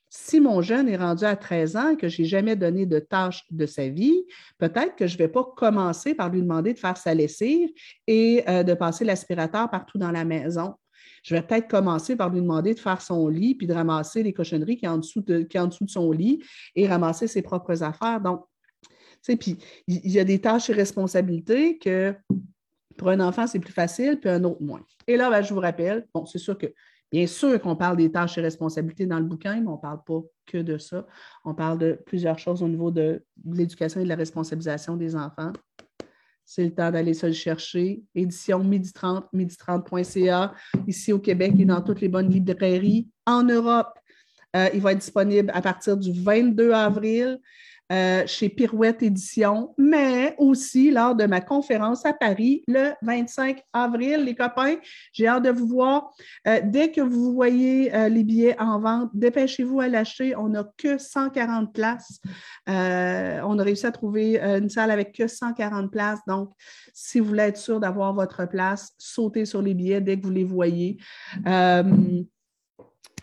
[0.08, 2.98] Si mon jeune est rendu à 13 ans et que je n'ai jamais donné de
[2.98, 4.24] tâches de sa vie,
[4.58, 7.68] peut-être que je ne vais pas commencer par lui demander de faire sa lessive
[8.06, 10.74] et euh, de passer l'aspirateur partout dans la maison
[11.22, 14.32] je vais peut-être commencer par lui demander de faire son lit, puis de ramasser les
[14.32, 16.42] cochonneries qui sont en dessous de, qui en dessous de son lit
[16.74, 18.20] et ramasser ses propres affaires.
[18.20, 18.44] Donc,
[18.82, 18.88] tu
[19.22, 22.14] sais, puis il y a des tâches et responsabilités que
[22.96, 24.82] pour un enfant, c'est plus facile, puis un autre moins.
[25.06, 26.72] Et là, ben, je vous rappelle, bon, c'est sûr que
[27.10, 30.02] Bien sûr qu'on parle des tâches et responsabilités dans le bouquin, mais on ne parle
[30.04, 31.06] pas que de ça.
[31.44, 35.52] On parle de plusieurs choses au niveau de l'éducation et de la responsabilisation des enfants
[36.50, 38.02] c'est le temps d'aller se le chercher.
[38.12, 40.52] Édition midi 30, midi30.ca,
[40.88, 43.06] ici au Québec et dans toutes les bonnes librairies.
[43.24, 43.96] En Europe,
[44.56, 47.38] euh, il va être disponible à partir du 22 avril.
[47.92, 54.24] Euh, chez Pirouette Édition, mais aussi lors de ma conférence à Paris le 25 avril.
[54.24, 54.76] Les copains,
[55.12, 56.12] j'ai hâte de vous voir.
[56.46, 60.36] Euh, dès que vous voyez euh, les billets en vente, dépêchez-vous à l'acheter.
[60.36, 62.20] On n'a que 140 places.
[62.68, 66.20] on a réussi à trouver une salle avec que 140 places.
[66.28, 66.52] Donc,
[66.94, 70.32] si vous voulez être sûr d'avoir votre place, sautez sur les billets dès que vous
[70.32, 70.98] les voyez.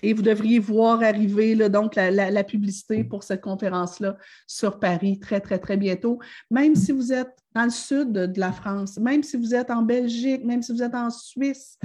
[0.04, 5.60] Et vous devriez voir arriver donc la, publicité pour cette conférence-là sur Paris très, très,
[5.60, 6.20] très bientôt.
[6.52, 9.82] Même si vous êtes dans le sud de la France, même si vous êtes en
[9.82, 11.78] Belgique, même si vous êtes en Suisse,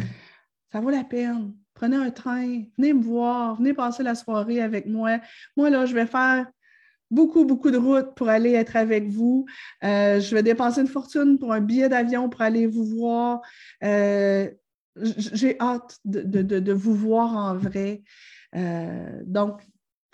[0.71, 1.53] ça vaut la peine.
[1.75, 5.19] Prenez un train, venez me voir, venez passer la soirée avec moi.
[5.57, 6.47] Moi, là, je vais faire
[7.13, 9.47] beaucoup, beaucoup de routes pour aller être avec vous.
[9.85, 13.43] Euh, je vais dépenser une fortune pour un billet d'avion pour aller vous voir.
[13.85, 14.51] Euh,
[14.97, 18.03] j'ai hâte de, vous voir en vrai.
[18.55, 19.63] Euh, donc,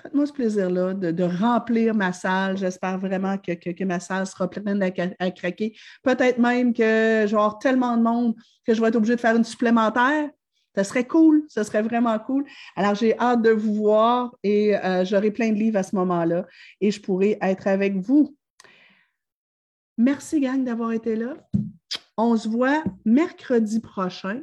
[0.00, 2.56] faites-moi ce plaisir-là de, remplir ma salle.
[2.56, 5.76] J'espère vraiment que, ma salle sera pleine à, craquer.
[6.02, 8.34] Peut-être même que genre tellement de monde
[8.64, 10.30] que je vais être obligée de faire une supplémentaire.
[10.76, 12.44] Ce serait cool, ce serait vraiment cool.
[12.76, 16.46] Alors, j'ai hâte de vous voir et euh, j'aurai plein de livres à ce moment-là
[16.80, 18.36] et je pourrai être avec vous.
[19.96, 21.34] Merci, gang, d'avoir été là.
[22.16, 24.42] On se voit mercredi prochain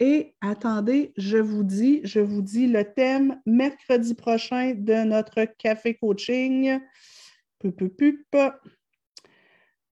[0.00, 5.94] et attendez, je vous dis, je vous dis le thème mercredi prochain de notre café
[5.94, 6.80] coaching.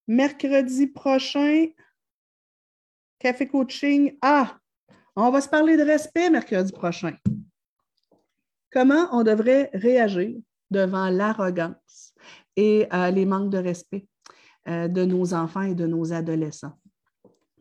[0.08, 1.66] Mercredi prochain,
[3.18, 4.18] café coaching.
[4.22, 4.58] Ah,
[5.14, 7.16] on va se parler de respect mercredi prochain.
[8.72, 10.36] Comment on devrait réagir
[10.70, 12.14] devant l'arrogance
[12.56, 14.06] et euh, les manques de respect
[14.66, 16.76] euh, de nos enfants et de nos adolescents?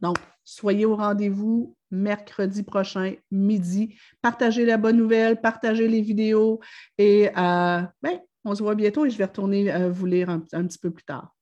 [0.02, 3.96] Donc, soyez au rendez-vous mercredi prochain, midi.
[4.22, 6.60] Partagez la bonne nouvelle, partagez les vidéos
[6.98, 10.40] et euh, ben, on se voit bientôt et je vais retourner euh, vous lire un
[10.40, 11.36] petit peu plus tard.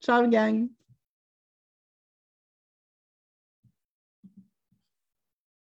[0.00, 0.68] Ciao, gang!